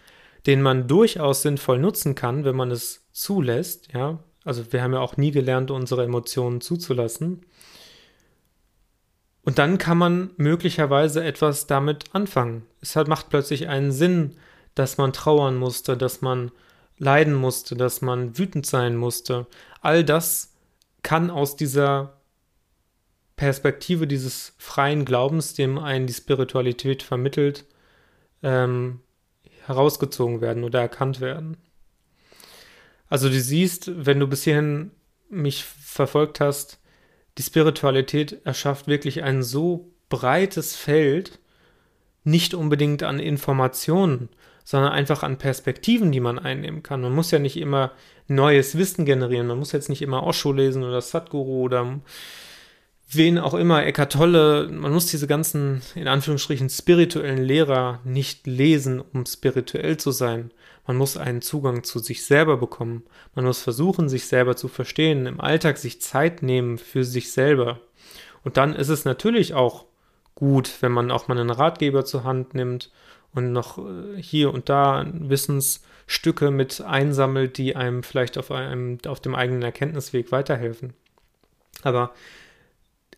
den 0.45 0.62
man 0.62 0.88
durchaus 0.88 1.41
sinnvoll 1.41 1.79
nutzen 1.79 2.15
kann, 2.15 2.45
wenn 2.45 2.55
man 2.55 2.71
es 2.71 3.08
zulässt, 3.12 3.93
ja. 3.93 4.19
Also 4.43 4.71
wir 4.71 4.84
haben 4.84 4.93
ja 4.93 4.99
auch 4.99 5.17
nie 5.17 5.31
gelernt, 5.31 5.71
unsere 5.71 6.03
Emotionen 6.03 6.62
zuzulassen. 6.62 7.41
Und 9.41 9.58
dann 9.58 9.77
kann 9.79 9.97
man 9.97 10.31
möglicherweise 10.38 11.23
etwas 11.23 11.65
damit 11.65 12.13
anfangen. 12.13 12.63
Es 12.79 12.95
hat, 12.95 13.08
macht 13.08 13.29
plötzlich 13.29 13.67
einen 13.67 13.91
Sinn, 13.91 14.38
dass 14.75 14.97
man 14.97 15.13
trauern 15.13 15.55
musste, 15.55 15.97
dass 15.97 16.21
man 16.21 16.51
leiden 16.97 17.34
musste, 17.34 17.75
dass 17.75 18.01
man 18.01 18.38
wütend 18.38 18.65
sein 18.65 18.95
musste. 18.95 19.47
All 19.81 20.03
das 20.03 20.53
kann 21.01 21.29
aus 21.29 21.55
dieser 21.55 22.13
Perspektive 23.36 24.08
dieses 24.08 24.53
freien 24.58 25.05
Glaubens, 25.05 25.53
dem 25.53 25.77
einen 25.77 26.08
die 26.08 26.13
Spiritualität 26.13 27.03
vermittelt, 27.03 27.65
ähm, 28.43 29.01
herausgezogen 29.67 30.41
werden 30.41 30.63
oder 30.63 30.80
erkannt 30.80 31.21
werden. 31.21 31.58
Also 33.08 33.30
du 33.30 33.39
siehst, 33.39 34.06
wenn 34.06 34.19
du 34.19 34.28
bis 34.28 34.43
hierhin 34.43 34.91
mich 35.30 35.63
verfolgt 35.63 36.39
hast, 36.39 36.80
die 37.38 37.43
Spiritualität 37.43 38.45
erschafft 38.45 38.88
wirklich 38.88 39.23
ein 39.23 39.43
so 39.43 39.91
breites 40.10 40.75
Feld, 40.75 41.39
nicht 42.23 42.54
unbedingt 42.54 43.04
an 43.04 43.19
Informationen, 43.19 44.30
sondern 44.63 44.91
einfach 44.93 45.21
an 45.21 45.38
Perspektiven, 45.38 46.12
die 46.12 46.19
man 46.19 46.39
einnehmen 46.39 46.82
kann. 46.82 47.01
Man 47.01 47.13
muss 47.13 47.32
ja 47.32 47.38
nicht 47.38 47.58
immer 47.58 47.91
neues 48.28 48.78
Wissen 48.78 49.06
generieren. 49.06 49.47
Man 49.47 49.60
muss 49.60 49.71
jetzt 49.71 49.89
nicht 49.89 50.01
immer 50.01 50.23
Osho 50.23 50.51
lesen 50.51 50.84
oder 50.84 51.01
Sadhguru 51.01 51.62
oder 51.62 51.99
wen 53.10 53.38
auch 53.38 53.54
immer, 53.54 53.86
Eckart 53.86 54.13
Tolle. 54.13 54.70
Man 54.72 54.94
muss 54.94 55.08
diese 55.08 55.28
ganzen, 55.28 55.82
in 55.96 56.08
Anführungsstrichen, 56.08 56.70
spirituellen 56.70 57.44
Lehrer 57.44 58.00
nicht 58.04 58.48
lesen, 58.48 59.02
um 59.13 59.26
spirituell 59.26 59.98
zu 59.98 60.12
sein. 60.12 60.52
Man 60.88 60.98
muss 60.98 61.18
einen 61.18 61.41
Zugang 61.41 61.84
zu 61.84 62.00
sich 62.00 62.26
selber 62.26 62.58
bekommen. 62.58 63.04
Man 63.34 63.46
muss 63.46 63.62
versuchen, 63.62 64.10
sich 64.10 64.28
selber 64.28 64.56
zu 64.56 64.68
verstehen, 64.68 65.26
im 65.26 65.39
Alltag 65.39 65.78
sich 65.78 66.02
Zeit 66.02 66.44
nehmen 66.44 66.78
für 66.78 67.04
sich 67.04 67.32
selber. 67.32 67.80
Und 68.44 68.58
dann 68.58 68.74
ist 68.74 68.89
es 68.89 69.06
natürlich 69.06 69.56
auch 69.56 69.86
gut, 70.36 70.72
wenn 70.82 70.91
man 70.91 71.10
auch 71.12 71.28
mal 71.28 71.39
einen 71.39 71.50
Ratgeber 71.50 72.06
zur 72.06 72.24
Hand 72.24 72.54
nimmt 72.54 72.91
und 73.34 73.52
noch 73.52 73.80
äh, 73.80 74.22
hier 74.22 74.54
und 74.54 74.70
da 74.70 75.06
Wissensstücke 75.12 76.52
mit 76.52 76.82
einsammelt, 76.82 77.58
die 77.58 77.76
einem 77.76 78.04
vielleicht 78.04 78.38
auf 78.38 78.52
einem, 78.52 79.00
auf 79.08 79.20
dem 79.20 79.34
eigenen 79.34 79.63
Erkenntnisweg 79.63 80.32
weiterhelfen. 80.32 80.94
Aber 81.82 82.13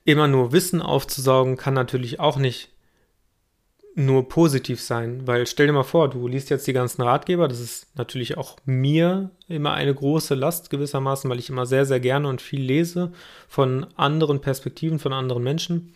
immer 0.08 0.30
nur 0.30 0.54
Wissen 0.54 0.82
aufzusaugen 0.82 1.58
kann 1.58 1.74
natürlich 1.74 2.22
auch 2.22 2.38
nicht 2.38 2.70
nur 3.94 4.30
positiv 4.30 4.80
sein, 4.80 5.28
weil 5.28 5.46
stell 5.48 5.68
dir 5.68 5.74
mal 5.74 5.84
vor, 5.84 6.10
du 6.10 6.30
liest 6.30 6.50
jetzt 6.50 6.66
die 6.66 6.72
ganzen 6.74 7.02
Ratgeber, 7.02 7.50
das 7.50 7.60
ist 7.60 7.98
natürlich 7.98 8.38
auch 8.38 8.56
mir 8.64 9.32
immer 9.50 9.74
eine 9.74 9.94
große 9.94 10.34
Last 10.34 10.70
gewissermaßen, 10.70 11.30
weil 11.30 11.40
ich 11.40 11.50
immer 11.50 11.66
sehr, 11.66 11.86
sehr 11.86 12.00
gerne 12.00 12.30
und 12.30 12.42
viel 12.42 12.62
lese 12.62 13.12
von 13.50 13.86
anderen 13.98 14.40
Perspektiven, 14.40 14.98
von 14.98 15.12
anderen 15.12 15.44
Menschen. 15.44 15.94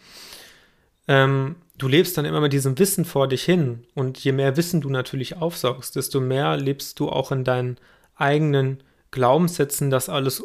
Ähm, 1.08 1.56
du 1.78 1.88
lebst 1.88 2.18
dann 2.18 2.26
immer 2.26 2.42
mit 2.42 2.52
diesem 2.52 2.78
Wissen 2.80 3.06
vor 3.06 3.30
dich 3.30 3.44
hin 3.44 3.86
und 3.96 4.18
je 4.22 4.34
mehr 4.34 4.58
Wissen 4.58 4.82
du 4.82 4.90
natürlich 4.90 5.38
aufsaugst, 5.38 5.96
desto 5.96 6.20
mehr 6.20 6.58
lebst 6.58 7.00
du 7.00 7.08
auch 7.08 7.32
in 7.32 7.46
deinen 7.46 7.78
eigenen 8.16 8.84
Glaubenssätzen, 9.12 9.90
das 9.90 10.10
alles 10.10 10.44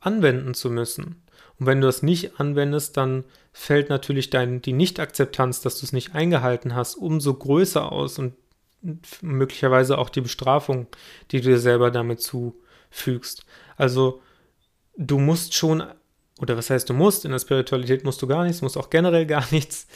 anwenden 0.00 0.54
zu 0.54 0.70
müssen. 0.70 1.22
Und 1.58 1.66
wenn 1.66 1.80
du 1.80 1.86
das 1.86 2.02
nicht 2.02 2.38
anwendest, 2.38 2.96
dann 2.96 3.24
fällt 3.52 3.88
natürlich 3.88 4.30
dein, 4.30 4.60
die 4.60 4.72
Nicht-Akzeptanz, 4.72 5.62
dass 5.62 5.80
du 5.80 5.86
es 5.86 5.92
nicht 5.92 6.14
eingehalten 6.14 6.74
hast, 6.74 6.94
umso 6.96 7.34
größer 7.34 7.90
aus 7.90 8.18
und 8.18 8.34
möglicherweise 9.22 9.98
auch 9.98 10.10
die 10.10 10.20
Bestrafung, 10.20 10.86
die 11.30 11.40
du 11.40 11.48
dir 11.48 11.58
selber 11.58 11.90
damit 11.90 12.20
zufügst. 12.20 13.44
Also 13.76 14.20
du 14.96 15.18
musst 15.18 15.54
schon, 15.54 15.82
oder 16.38 16.56
was 16.56 16.70
heißt 16.70 16.88
du 16.88 16.94
musst, 16.94 17.24
in 17.24 17.30
der 17.30 17.38
Spiritualität 17.38 18.04
musst 18.04 18.20
du 18.20 18.26
gar 18.26 18.44
nichts, 18.44 18.62
musst 18.62 18.76
auch 18.76 18.90
generell 18.90 19.26
gar 19.26 19.44
nichts. 19.50 19.86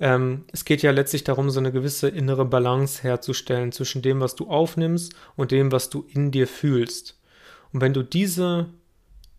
Ähm, 0.00 0.44
es 0.52 0.64
geht 0.64 0.82
ja 0.82 0.90
letztlich 0.90 1.24
darum, 1.24 1.50
so 1.50 1.60
eine 1.60 1.72
gewisse 1.72 2.08
innere 2.08 2.46
Balance 2.46 3.02
herzustellen 3.02 3.72
zwischen 3.72 4.00
dem, 4.00 4.20
was 4.20 4.34
du 4.34 4.48
aufnimmst 4.48 5.14
und 5.36 5.50
dem, 5.50 5.70
was 5.72 5.90
du 5.90 6.06
in 6.08 6.30
dir 6.30 6.48
fühlst. 6.48 7.20
Und 7.72 7.82
wenn 7.82 7.92
du 7.92 8.02
diese 8.02 8.70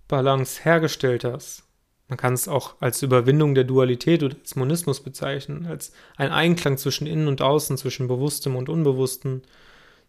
Balance 0.07 0.63
hergestellt 0.63 1.23
hast, 1.23 1.63
man 2.11 2.17
kann 2.17 2.33
es 2.33 2.49
auch 2.49 2.75
als 2.81 3.03
Überwindung 3.03 3.55
der 3.55 3.63
Dualität 3.63 4.21
oder 4.21 4.35
als 4.37 4.57
Monismus 4.57 4.99
bezeichnen, 4.99 5.65
als 5.65 5.93
ein 6.17 6.29
Einklang 6.29 6.77
zwischen 6.77 7.07
Innen 7.07 7.29
und 7.29 7.41
Außen, 7.41 7.77
zwischen 7.77 8.09
Bewusstem 8.09 8.57
und 8.57 8.67
Unbewusstem, 8.67 9.43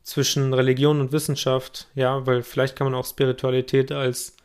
zwischen 0.03 0.53
Religion 0.53 1.01
und 1.01 1.12
Wissenschaft, 1.12 1.87
ja, 1.95 2.27
weil 2.27 2.43
vielleicht 2.43 2.75
kann 2.75 2.87
man 2.87 2.97
auch 2.97 3.07
Spiritualität 3.07 3.93
als, 3.93 4.37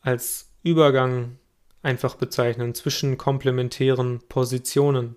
als 0.00 0.50
Übergang 0.64 1.38
einfach 1.84 2.16
bezeichnen 2.16 2.74
zwischen 2.74 3.16
komplementären 3.16 4.18
Positionen. 4.28 5.14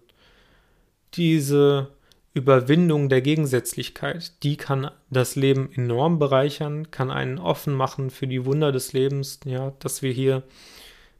Diese 1.15 1.87
Überwindung 2.35 3.09
der 3.09 3.21
Gegensätzlichkeit, 3.21 4.43
die 4.43 4.55
kann 4.55 4.91
das 5.09 5.35
Leben 5.35 5.71
enorm 5.73 6.19
bereichern, 6.19 6.91
kann 6.91 7.09
einen 7.09 7.39
offen 7.39 7.73
machen 7.73 8.11
für 8.11 8.27
die 8.27 8.45
Wunder 8.45 8.71
des 8.71 8.93
Lebens, 8.93 9.39
ja, 9.45 9.73
dass 9.79 10.03
wir 10.03 10.11
hier 10.11 10.43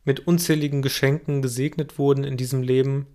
mit 0.04 0.28
unzähligen 0.28 0.82
Geschenken 0.82 1.42
gesegnet 1.42 1.98
wurden 1.98 2.24
in 2.24 2.38
diesem 2.38 2.64
Leben, 2.64 3.08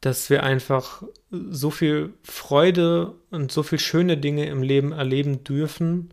dass 0.00 0.28
wir 0.28 0.42
einfach 0.42 1.02
so 1.30 1.70
viel 1.70 2.12
Freude 2.22 3.14
und 3.30 3.50
so 3.52 3.62
viel 3.62 3.78
schöne 3.78 4.16
Dinge 4.18 4.46
im 4.46 4.62
Leben 4.62 4.92
erleben 4.92 5.44
dürfen. 5.44 6.12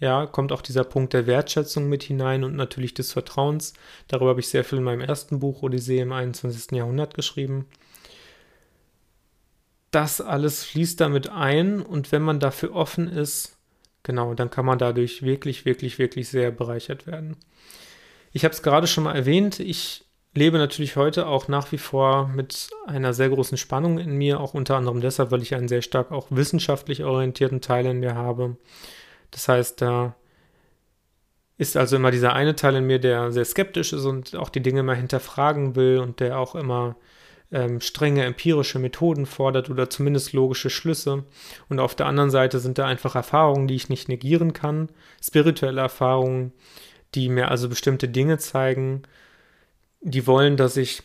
Ja, 0.00 0.26
kommt 0.26 0.50
auch 0.50 0.62
dieser 0.62 0.84
Punkt 0.84 1.12
der 1.12 1.26
Wertschätzung 1.26 1.88
mit 1.88 2.02
hinein 2.02 2.42
und 2.42 2.56
natürlich 2.56 2.94
des 2.94 3.12
Vertrauens. 3.12 3.74
Darüber 4.08 4.30
habe 4.30 4.40
ich 4.40 4.48
sehr 4.48 4.64
viel 4.64 4.78
in 4.78 4.84
meinem 4.84 5.02
ersten 5.02 5.40
Buch 5.40 5.62
Odyssee 5.62 6.00
im 6.00 6.12
21. 6.12 6.72
Jahrhundert 6.72 7.14
geschrieben. 7.14 7.66
Das 9.90 10.20
alles 10.20 10.64
fließt 10.64 11.00
damit 11.00 11.28
ein 11.28 11.82
und 11.82 12.12
wenn 12.12 12.22
man 12.22 12.40
dafür 12.40 12.74
offen 12.74 13.08
ist, 13.08 13.58
genau, 14.02 14.34
dann 14.34 14.50
kann 14.50 14.64
man 14.64 14.78
dadurch 14.78 15.22
wirklich, 15.22 15.64
wirklich, 15.64 15.98
wirklich 15.98 16.28
sehr 16.28 16.50
bereichert 16.50 17.06
werden. 17.06 17.36
Ich 18.32 18.44
habe 18.44 18.54
es 18.54 18.62
gerade 18.62 18.86
schon 18.86 19.04
mal 19.04 19.14
erwähnt, 19.14 19.58
ich 19.60 20.04
lebe 20.34 20.58
natürlich 20.58 20.96
heute 20.96 21.26
auch 21.26 21.48
nach 21.48 21.72
wie 21.72 21.78
vor 21.78 22.28
mit 22.28 22.68
einer 22.86 23.12
sehr 23.12 23.28
großen 23.28 23.58
Spannung 23.58 23.98
in 23.98 24.12
mir, 24.12 24.40
auch 24.40 24.54
unter 24.54 24.76
anderem 24.76 25.00
deshalb, 25.00 25.32
weil 25.32 25.42
ich 25.42 25.54
einen 25.54 25.68
sehr 25.68 25.82
stark 25.82 26.12
auch 26.12 26.28
wissenschaftlich 26.30 27.02
orientierten 27.02 27.60
Teil 27.60 27.86
in 27.86 27.98
mir 27.98 28.14
habe. 28.14 28.56
Das 29.32 29.48
heißt, 29.48 29.80
da 29.82 30.14
ist 31.58 31.76
also 31.76 31.96
immer 31.96 32.10
dieser 32.10 32.32
eine 32.32 32.54
Teil 32.54 32.76
in 32.76 32.86
mir, 32.86 33.00
der 33.00 33.32
sehr 33.32 33.44
skeptisch 33.44 33.92
ist 33.92 34.04
und 34.04 34.36
auch 34.36 34.48
die 34.48 34.62
Dinge 34.62 34.82
mal 34.82 34.96
hinterfragen 34.96 35.74
will 35.74 35.98
und 35.98 36.20
der 36.20 36.38
auch 36.38 36.54
immer 36.54 36.96
ähm, 37.52 37.80
strenge 37.80 38.24
empirische 38.24 38.78
Methoden 38.78 39.26
fordert 39.26 39.68
oder 39.70 39.90
zumindest 39.90 40.32
logische 40.32 40.70
Schlüsse. 40.70 41.24
Und 41.68 41.80
auf 41.80 41.94
der 41.96 42.06
anderen 42.06 42.30
Seite 42.30 42.60
sind 42.60 42.78
da 42.78 42.86
einfach 42.86 43.16
Erfahrungen, 43.16 43.66
die 43.66 43.74
ich 43.74 43.88
nicht 43.88 44.08
negieren 44.08 44.52
kann, 44.52 44.88
spirituelle 45.22 45.80
Erfahrungen, 45.80 46.52
die 47.14 47.28
mir 47.28 47.50
also 47.50 47.68
bestimmte 47.68 48.08
Dinge 48.08 48.38
zeigen, 48.38 49.02
die 50.00 50.26
wollen, 50.26 50.56
dass 50.56 50.76
ich 50.76 51.02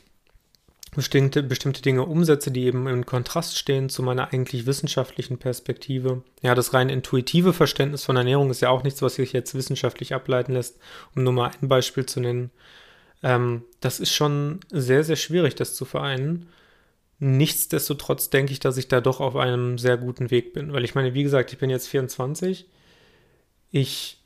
bestimmte, 0.95 1.43
bestimmte 1.43 1.81
Dinge 1.81 2.05
umsetze, 2.05 2.51
die 2.51 2.63
eben 2.63 2.87
im 2.87 3.05
Kontrast 3.05 3.57
stehen 3.57 3.89
zu 3.89 4.01
meiner 4.01 4.31
eigentlich 4.33 4.65
wissenschaftlichen 4.65 5.37
Perspektive. 5.37 6.23
Ja, 6.41 6.55
das 6.55 6.73
rein 6.73 6.89
intuitive 6.89 7.53
Verständnis 7.53 8.05
von 8.05 8.15
Ernährung 8.15 8.49
ist 8.49 8.61
ja 8.61 8.69
auch 8.69 8.83
nichts, 8.83 9.01
was 9.01 9.15
sich 9.15 9.33
jetzt 9.33 9.53
wissenschaftlich 9.53 10.13
ableiten 10.13 10.53
lässt, 10.53 10.79
um 11.15 11.23
nur 11.23 11.33
mal 11.33 11.51
ein 11.61 11.67
Beispiel 11.67 12.05
zu 12.05 12.21
nennen. 12.21 12.49
Ähm, 13.23 13.63
das 13.81 13.99
ist 13.99 14.13
schon 14.13 14.61
sehr, 14.71 15.03
sehr 15.03 15.17
schwierig, 15.17 15.55
das 15.55 15.75
zu 15.75 15.85
vereinen. 15.85 16.47
Nichtsdestotrotz 17.19 18.29
denke 18.29 18.53
ich, 18.53 18.59
dass 18.59 18.77
ich 18.77 18.87
da 18.87 19.01
doch 19.01 19.19
auf 19.19 19.35
einem 19.35 19.77
sehr 19.77 19.97
guten 19.97 20.31
Weg 20.31 20.53
bin, 20.53 20.73
weil 20.73 20.83
ich 20.83 20.95
meine, 20.95 21.13
wie 21.13 21.23
gesagt, 21.23 21.51
ich 21.51 21.59
bin 21.59 21.69
jetzt 21.69 21.87
24. 21.87 22.67
Ich 23.71 24.21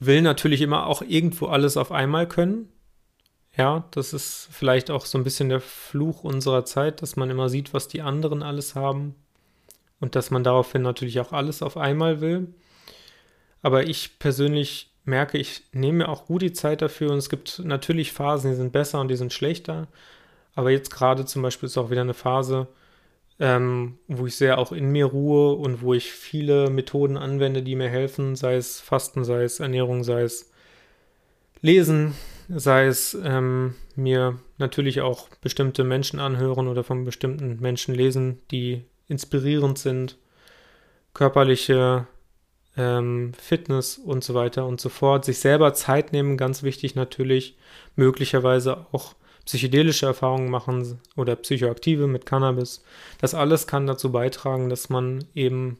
will 0.00 0.22
natürlich 0.22 0.60
immer 0.60 0.86
auch 0.86 1.02
irgendwo 1.02 1.46
alles 1.46 1.76
auf 1.76 1.92
einmal 1.92 2.28
können. 2.28 2.68
Ja, 3.56 3.84
das 3.90 4.12
ist 4.12 4.48
vielleicht 4.52 4.90
auch 4.90 5.04
so 5.04 5.18
ein 5.18 5.24
bisschen 5.24 5.48
der 5.48 5.60
Fluch 5.60 6.22
unserer 6.22 6.64
Zeit, 6.64 7.02
dass 7.02 7.16
man 7.16 7.30
immer 7.30 7.48
sieht, 7.48 7.74
was 7.74 7.88
die 7.88 8.02
anderen 8.02 8.42
alles 8.42 8.76
haben 8.76 9.16
und 10.00 10.14
dass 10.14 10.30
man 10.30 10.44
daraufhin 10.44 10.82
natürlich 10.82 11.18
auch 11.18 11.32
alles 11.32 11.62
auf 11.62 11.76
einmal 11.76 12.20
will. 12.20 12.54
Aber 13.60 13.88
ich 13.88 14.20
persönlich 14.20 14.92
merke, 15.04 15.38
ich 15.38 15.62
nehme 15.72 15.98
mir 15.98 16.08
auch 16.08 16.26
gut 16.26 16.42
die 16.42 16.52
Zeit 16.52 16.82
dafür 16.82 17.10
und 17.10 17.18
es 17.18 17.28
gibt 17.28 17.60
natürlich 17.64 18.12
Phasen, 18.12 18.50
die 18.50 18.56
sind 18.56 18.72
besser 18.72 19.00
und 19.00 19.08
die 19.08 19.16
sind 19.16 19.32
schlechter. 19.32 19.88
Aber 20.54 20.70
jetzt 20.70 20.90
gerade 20.90 21.24
zum 21.24 21.42
Beispiel 21.42 21.66
ist 21.66 21.78
auch 21.78 21.90
wieder 21.90 22.02
eine 22.02 22.14
Phase, 22.14 22.68
ähm, 23.40 23.98
wo 24.08 24.26
ich 24.26 24.36
sehr 24.36 24.58
auch 24.58 24.72
in 24.72 24.90
mir 24.90 25.06
ruhe 25.06 25.54
und 25.54 25.82
wo 25.82 25.94
ich 25.94 26.12
viele 26.12 26.70
Methoden 26.70 27.16
anwende, 27.16 27.62
die 27.62 27.76
mir 27.76 27.88
helfen, 27.88 28.36
sei 28.36 28.56
es 28.56 28.80
Fasten, 28.80 29.24
sei 29.24 29.44
es 29.44 29.60
Ernährung, 29.60 30.02
sei 30.04 30.22
es 30.22 30.50
Lesen, 31.60 32.14
sei 32.48 32.86
es 32.86 33.18
ähm, 33.22 33.74
mir 33.96 34.38
natürlich 34.58 35.00
auch 35.00 35.28
bestimmte 35.40 35.84
Menschen 35.84 36.20
anhören 36.20 36.68
oder 36.68 36.84
von 36.84 37.04
bestimmten 37.04 37.60
Menschen 37.60 37.94
lesen, 37.94 38.40
die 38.50 38.84
inspirierend 39.08 39.78
sind, 39.78 40.18
körperliche 41.14 42.06
ähm, 42.76 43.32
Fitness 43.34 43.98
und 43.98 44.22
so 44.22 44.34
weiter 44.34 44.66
und 44.66 44.80
so 44.80 44.88
fort, 44.88 45.24
sich 45.24 45.40
selber 45.40 45.74
Zeit 45.74 46.12
nehmen, 46.12 46.36
ganz 46.36 46.62
wichtig 46.62 46.94
natürlich, 46.94 47.56
möglicherweise 47.96 48.86
auch 48.92 49.14
psychedelische 49.48 50.06
Erfahrungen 50.06 50.50
machen 50.50 51.00
oder 51.16 51.34
psychoaktive 51.34 52.06
mit 52.06 52.26
Cannabis. 52.26 52.84
Das 53.18 53.34
alles 53.34 53.66
kann 53.66 53.86
dazu 53.86 54.12
beitragen, 54.12 54.68
dass 54.68 54.90
man 54.90 55.24
eben 55.34 55.78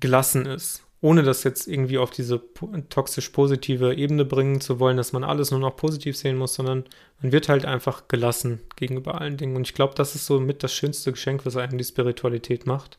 gelassen 0.00 0.46
ist 0.46 0.82
ohne 1.00 1.22
das 1.22 1.44
jetzt 1.44 1.68
irgendwie 1.68 1.98
auf 1.98 2.10
diese 2.10 2.42
toxisch 2.88 3.28
positive 3.28 3.94
Ebene 3.94 4.24
bringen 4.24 4.60
zu 4.60 4.80
wollen, 4.80 4.96
dass 4.96 5.12
man 5.12 5.22
alles 5.22 5.50
nur 5.50 5.60
noch 5.60 5.76
positiv 5.76 6.16
sehen 6.16 6.36
muss, 6.36 6.54
sondern 6.54 6.84
man 7.22 7.30
wird 7.30 7.48
halt 7.48 7.64
einfach 7.64 8.08
gelassen 8.08 8.60
gegenüber 8.74 9.20
allen 9.20 9.36
Dingen. 9.36 9.54
Und 9.54 9.66
ich 9.68 9.74
glaube, 9.74 9.94
das 9.94 10.16
ist 10.16 10.26
so 10.26 10.40
mit 10.40 10.62
das 10.64 10.72
schönste 10.72 11.12
Geschenk, 11.12 11.46
was 11.46 11.56
einem 11.56 11.78
die 11.78 11.84
Spiritualität 11.84 12.66
macht. 12.66 12.98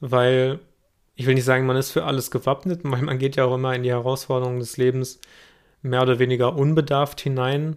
Weil 0.00 0.58
ich 1.14 1.26
will 1.26 1.34
nicht 1.34 1.44
sagen, 1.44 1.64
man 1.64 1.76
ist 1.76 1.92
für 1.92 2.04
alles 2.04 2.30
gewappnet, 2.32 2.80
weil 2.84 3.02
man 3.02 3.18
geht 3.18 3.36
ja 3.36 3.44
auch 3.44 3.54
immer 3.54 3.74
in 3.74 3.84
die 3.84 3.90
Herausforderungen 3.90 4.58
des 4.58 4.76
Lebens 4.76 5.20
mehr 5.88 6.02
oder 6.02 6.18
weniger 6.18 6.56
unbedarft 6.56 7.20
hinein. 7.20 7.76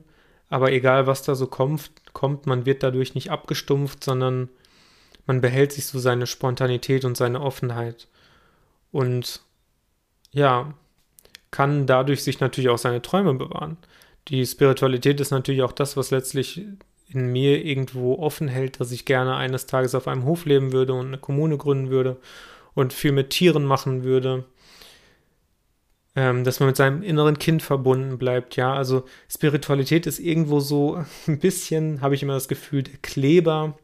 Aber 0.49 0.71
egal, 0.71 1.07
was 1.07 1.23
da 1.23 1.35
so 1.35 1.47
kommt, 1.47 1.91
kommt, 2.13 2.47
man 2.47 2.65
wird 2.65 2.83
dadurch 2.83 3.15
nicht 3.15 3.31
abgestumpft, 3.31 4.03
sondern 4.03 4.49
man 5.25 5.41
behält 5.41 5.71
sich 5.71 5.85
so 5.85 5.99
seine 5.99 6.25
Spontanität 6.25 7.05
und 7.05 7.15
seine 7.15 7.41
Offenheit 7.41 8.07
und 8.91 9.41
ja, 10.31 10.73
kann 11.51 11.87
dadurch 11.87 12.23
sich 12.23 12.39
natürlich 12.39 12.69
auch 12.69 12.77
seine 12.77 13.01
Träume 13.01 13.33
bewahren. 13.33 13.77
Die 14.27 14.45
Spiritualität 14.45 15.19
ist 15.19 15.31
natürlich 15.31 15.63
auch 15.63 15.71
das, 15.71 15.97
was 15.97 16.11
letztlich 16.11 16.65
in 17.07 17.31
mir 17.31 17.65
irgendwo 17.65 18.19
offen 18.19 18.47
hält, 18.47 18.79
dass 18.79 18.91
ich 18.91 19.05
gerne 19.05 19.35
eines 19.35 19.65
Tages 19.65 19.95
auf 19.95 20.07
einem 20.07 20.25
Hof 20.25 20.45
leben 20.45 20.71
würde 20.71 20.93
und 20.93 21.07
eine 21.07 21.17
Kommune 21.17 21.57
gründen 21.57 21.89
würde 21.89 22.17
und 22.75 22.93
viel 22.93 23.11
mit 23.11 23.31
Tieren 23.31 23.65
machen 23.65 24.03
würde. 24.03 24.45
Ähm, 26.15 26.43
dass 26.43 26.59
man 26.59 26.67
mit 26.67 26.75
seinem 26.75 27.03
inneren 27.03 27.37
Kind 27.37 27.61
verbunden 27.61 28.17
bleibt, 28.17 28.55
ja. 28.55 28.73
Also 28.73 29.05
Spiritualität 29.29 30.07
ist 30.07 30.19
irgendwo 30.19 30.59
so 30.59 31.03
ein 31.27 31.39
bisschen, 31.39 32.01
habe 32.01 32.15
ich 32.15 32.23
immer 32.23 32.33
das 32.33 32.47
Gefühl, 32.47 32.83
der 32.83 32.97
Kleber, 33.01 33.77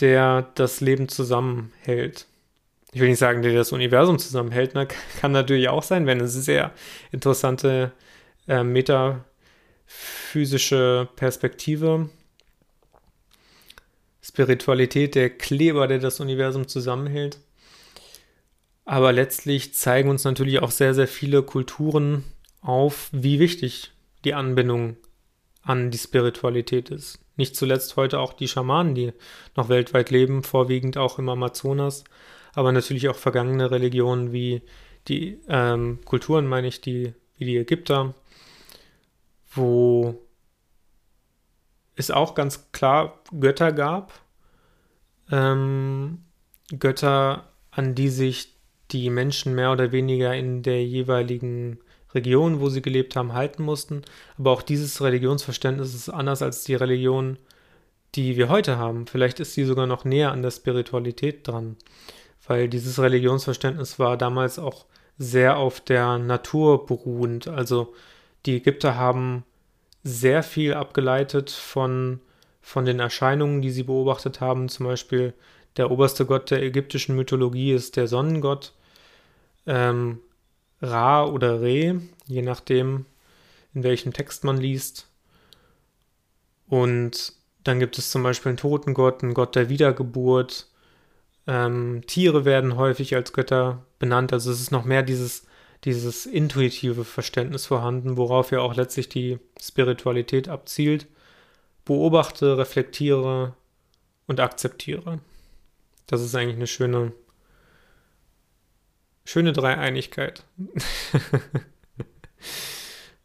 der 0.00 0.50
das 0.54 0.80
Leben 0.80 1.08
zusammenhält 1.08 2.26
ich 2.92 3.00
will 3.00 3.08
nicht 3.08 3.18
sagen, 3.18 3.42
der 3.42 3.54
das 3.54 3.72
Universum 3.72 4.18
zusammenhält, 4.18 4.74
ne? 4.74 4.86
kann 5.20 5.32
natürlich 5.32 5.68
auch 5.68 5.82
sein, 5.82 6.06
wenn 6.06 6.20
es 6.20 6.32
sehr 6.32 6.72
interessante 7.12 7.92
äh, 8.46 8.62
metaphysische 8.64 11.08
Perspektive. 11.16 12.08
Spiritualität, 14.22 15.14
der 15.14 15.28
Kleber, 15.30 15.86
der 15.86 15.98
das 15.98 16.20
Universum 16.20 16.68
zusammenhält. 16.68 17.38
Aber 18.88 19.12
letztlich 19.12 19.74
zeigen 19.74 20.08
uns 20.08 20.24
natürlich 20.24 20.60
auch 20.60 20.70
sehr, 20.70 20.94
sehr 20.94 21.08
viele 21.08 21.42
Kulturen 21.42 22.24
auf, 22.62 23.10
wie 23.12 23.38
wichtig 23.38 23.92
die 24.24 24.32
Anbindung 24.32 24.96
an 25.60 25.90
die 25.90 25.98
Spiritualität 25.98 26.88
ist. 26.88 27.18
Nicht 27.36 27.54
zuletzt 27.54 27.98
heute 27.98 28.18
auch 28.18 28.32
die 28.32 28.48
Schamanen, 28.48 28.94
die 28.94 29.12
noch 29.54 29.68
weltweit 29.68 30.08
leben, 30.08 30.42
vorwiegend 30.42 30.96
auch 30.96 31.18
im 31.18 31.28
Amazonas, 31.28 32.04
aber 32.54 32.72
natürlich 32.72 33.10
auch 33.10 33.16
vergangene 33.16 33.70
Religionen 33.70 34.32
wie 34.32 34.62
die 35.06 35.38
ähm, 35.50 35.98
Kulturen, 36.06 36.46
meine 36.46 36.68
ich, 36.68 36.80
die, 36.80 37.12
wie 37.36 37.44
die 37.44 37.58
Ägypter, 37.58 38.14
wo 39.50 40.18
es 41.94 42.10
auch 42.10 42.34
ganz 42.34 42.72
klar 42.72 43.20
Götter 43.38 43.70
gab, 43.72 44.18
ähm, 45.30 46.24
Götter, 46.78 47.52
an 47.70 47.94
die 47.94 48.08
sich 48.08 48.57
die 48.92 49.10
Menschen 49.10 49.54
mehr 49.54 49.72
oder 49.72 49.92
weniger 49.92 50.34
in 50.34 50.62
der 50.62 50.84
jeweiligen 50.84 51.78
Region, 52.14 52.60
wo 52.60 52.68
sie 52.68 52.82
gelebt 52.82 53.16
haben, 53.16 53.34
halten 53.34 53.62
mussten. 53.62 54.02
Aber 54.38 54.52
auch 54.52 54.62
dieses 54.62 55.02
Religionsverständnis 55.02 55.94
ist 55.94 56.08
anders 56.08 56.42
als 56.42 56.64
die 56.64 56.74
Religion, 56.74 57.38
die 58.14 58.36
wir 58.36 58.48
heute 58.48 58.78
haben. 58.78 59.06
Vielleicht 59.06 59.40
ist 59.40 59.54
sie 59.54 59.64
sogar 59.64 59.86
noch 59.86 60.04
näher 60.04 60.32
an 60.32 60.42
der 60.42 60.50
Spiritualität 60.50 61.46
dran 61.46 61.76
weil 62.48 62.68
dieses 62.68 62.98
Religionsverständnis 62.98 63.98
war 63.98 64.16
damals 64.16 64.58
auch 64.58 64.86
sehr 65.18 65.58
auf 65.58 65.80
der 65.80 66.18
Natur 66.18 66.86
beruhend. 66.86 67.46
Also 67.46 67.94
die 68.46 68.56
Ägypter 68.56 68.96
haben 68.96 69.44
sehr 70.02 70.42
viel 70.42 70.74
abgeleitet 70.74 71.50
von, 71.50 72.20
von 72.62 72.86
den 72.86 73.00
Erscheinungen, 73.00 73.60
die 73.60 73.70
sie 73.70 73.82
beobachtet 73.82 74.40
haben. 74.40 74.68
Zum 74.70 74.86
Beispiel 74.86 75.34
der 75.76 75.90
oberste 75.90 76.24
Gott 76.24 76.50
der 76.50 76.62
ägyptischen 76.62 77.14
Mythologie 77.14 77.72
ist 77.72 77.96
der 77.96 78.08
Sonnengott. 78.08 78.72
Ähm, 79.68 80.18
Ra 80.82 81.24
oder 81.24 81.60
Re, 81.60 82.00
je 82.26 82.42
nachdem, 82.42 83.06
in 83.74 83.84
welchem 83.84 84.12
Text 84.12 84.42
man 84.42 84.56
liest. 84.56 85.08
Und 86.66 87.32
dann 87.62 87.78
gibt 87.78 87.98
es 87.98 88.10
zum 88.10 88.24
Beispiel 88.24 88.50
einen 88.50 88.58
Totengott, 88.58 89.22
einen 89.22 89.34
Gott 89.34 89.54
der 89.54 89.68
Wiedergeburt, 89.68 90.66
ähm, 91.48 92.02
Tiere 92.06 92.44
werden 92.44 92.76
häufig 92.76 93.16
als 93.16 93.32
Götter 93.32 93.84
benannt. 93.98 94.32
Also 94.34 94.52
es 94.52 94.60
ist 94.60 94.70
noch 94.70 94.84
mehr 94.84 95.02
dieses, 95.02 95.46
dieses 95.84 96.26
intuitive 96.26 97.04
Verständnis 97.04 97.64
vorhanden, 97.64 98.18
worauf 98.18 98.52
ja 98.52 98.60
auch 98.60 98.76
letztlich 98.76 99.08
die 99.08 99.38
Spiritualität 99.60 100.48
abzielt. 100.48 101.06
Beobachte, 101.86 102.58
reflektiere 102.58 103.54
und 104.26 104.40
akzeptiere. 104.40 105.20
Das 106.06 106.20
ist 106.20 106.34
eigentlich 106.34 106.56
eine 106.56 106.66
schöne, 106.66 107.12
schöne 109.28 109.52
Dreieinigkeit. 109.52 110.42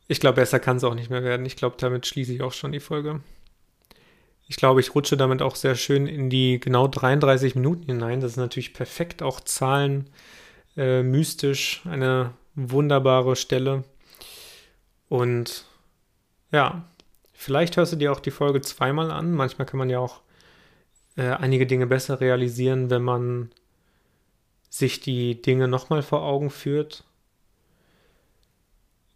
ich 0.09 0.19
glaube, 0.19 0.35
besser 0.35 0.59
kann 0.59 0.75
es 0.75 0.83
auch 0.83 0.95
nicht 0.95 1.09
mehr 1.09 1.23
werden. 1.23 1.45
Ich 1.45 1.55
glaube, 1.55 1.77
damit 1.79 2.05
schließe 2.05 2.33
ich 2.33 2.41
auch 2.41 2.51
schon 2.51 2.73
die 2.73 2.81
Folge. 2.81 3.21
Ich 4.49 4.57
glaube, 4.57 4.81
ich 4.81 4.93
rutsche 4.95 5.15
damit 5.15 5.41
auch 5.41 5.55
sehr 5.55 5.75
schön 5.75 6.05
in 6.05 6.29
die 6.29 6.59
genau 6.59 6.89
33 6.89 7.55
Minuten 7.55 7.85
hinein. 7.85 8.19
Das 8.19 8.31
ist 8.31 8.37
natürlich 8.37 8.73
perfekt, 8.73 9.23
auch 9.23 9.39
Zahlen 9.39 10.09
äh, 10.75 11.03
mystisch, 11.03 11.81
eine 11.89 12.33
wunderbare 12.53 13.37
Stelle. 13.37 13.85
Und 15.07 15.63
ja, 16.51 16.83
vielleicht 17.31 17.77
hörst 17.77 17.93
du 17.93 17.95
dir 17.95 18.11
auch 18.11 18.19
die 18.19 18.31
Folge 18.31 18.59
zweimal 18.59 19.09
an. 19.09 19.31
Manchmal 19.31 19.65
kann 19.65 19.77
man 19.77 19.89
ja 19.89 19.99
auch 19.99 20.19
äh, 21.15 21.29
einige 21.29 21.65
Dinge 21.65 21.87
besser 21.87 22.19
realisieren, 22.19 22.89
wenn 22.89 23.03
man 23.03 23.51
sich 24.73 24.99
die 24.99 25.39
Dinge 25.39 25.67
nochmal 25.67 26.01
vor 26.01 26.23
Augen 26.23 26.49
führt. 26.49 27.03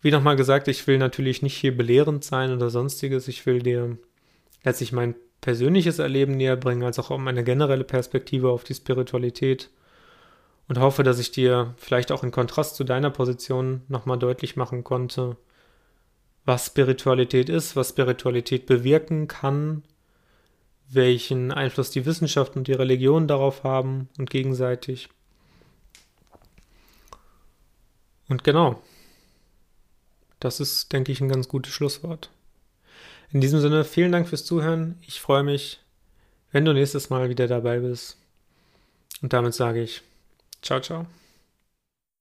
Wie 0.02 0.12
nochmal 0.12 0.36
gesagt, 0.36 0.67
ich 0.67 0.86
will 0.86 1.00
natürlich 1.00 1.41
nicht 1.41 1.58
hier 1.58 1.76
belehrend 1.76 2.24
sein 2.24 2.54
oder 2.54 2.70
sonstiges. 2.70 3.28
Ich 3.28 3.43
will 3.48 3.63
dir 3.63 3.98
letztlich 4.63 4.91
mein 4.91 5.15
persönliches 5.41 5.98
Erleben 5.98 6.34
näher 6.34 6.58
bringen, 6.58 6.84
als 6.84 7.00
auch 7.00 7.10
um 7.10 7.28
eine 7.28 7.43
generelle 7.43 7.86
Perspektive 7.86 8.52
auf 8.52 8.65
die 8.65 8.76
Spiritualität. 8.76 9.72
Und 10.67 10.78
hoffe, 10.78 11.02
dass 11.02 11.17
ich 11.17 11.32
dir 11.32 11.74
vielleicht 11.78 12.12
auch 12.12 12.24
in 12.24 12.30
Kontrast 12.30 12.76
zu 12.76 12.84
deiner 12.84 13.10
Position 13.10 13.82
nochmal 13.88 14.20
deutlich 14.20 14.58
machen 14.58 14.84
konnte, 14.84 15.38
was 16.46 16.67
Spiritualität 16.67 17.50
ist, 17.50 17.76
was 17.76 17.89
Spiritualität 17.89 18.67
bewirken 18.67 19.28
kann, 19.28 19.82
welchen 20.88 21.52
Einfluss 21.52 21.89
die 21.89 22.06
Wissenschaft 22.06 22.56
und 22.56 22.67
die 22.67 22.74
Religion 22.74 23.28
darauf 23.28 23.63
haben 23.63 24.10
und 24.20 24.30
gegenseitig. 24.30 25.10
Und 28.30 28.44
genau, 28.44 28.82
das 30.40 30.60
ist, 30.60 30.92
denke 30.94 31.12
ich, 31.12 31.22
ein 31.22 31.30
ganz 31.30 31.48
gutes 31.48 31.74
Schlusswort. 31.74 32.30
In 33.32 33.42
diesem 33.42 33.60
Sinne, 33.60 33.84
vielen 33.84 34.12
Dank 34.12 34.28
fürs 34.28 34.46
Zuhören. 34.46 34.98
Ich 35.02 35.20
freue 35.20 35.44
mich, 35.44 35.80
wenn 36.52 36.66
du 36.66 36.74
nächstes 36.74 37.10
Mal 37.10 37.30
wieder 37.30 37.48
dabei 37.48 37.80
bist. 37.80 38.18
Und 39.22 39.34
damit 39.34 39.54
sage 39.54 39.82
ich, 39.82 40.02
ciao, 40.62 40.80
ciao. 40.80 41.08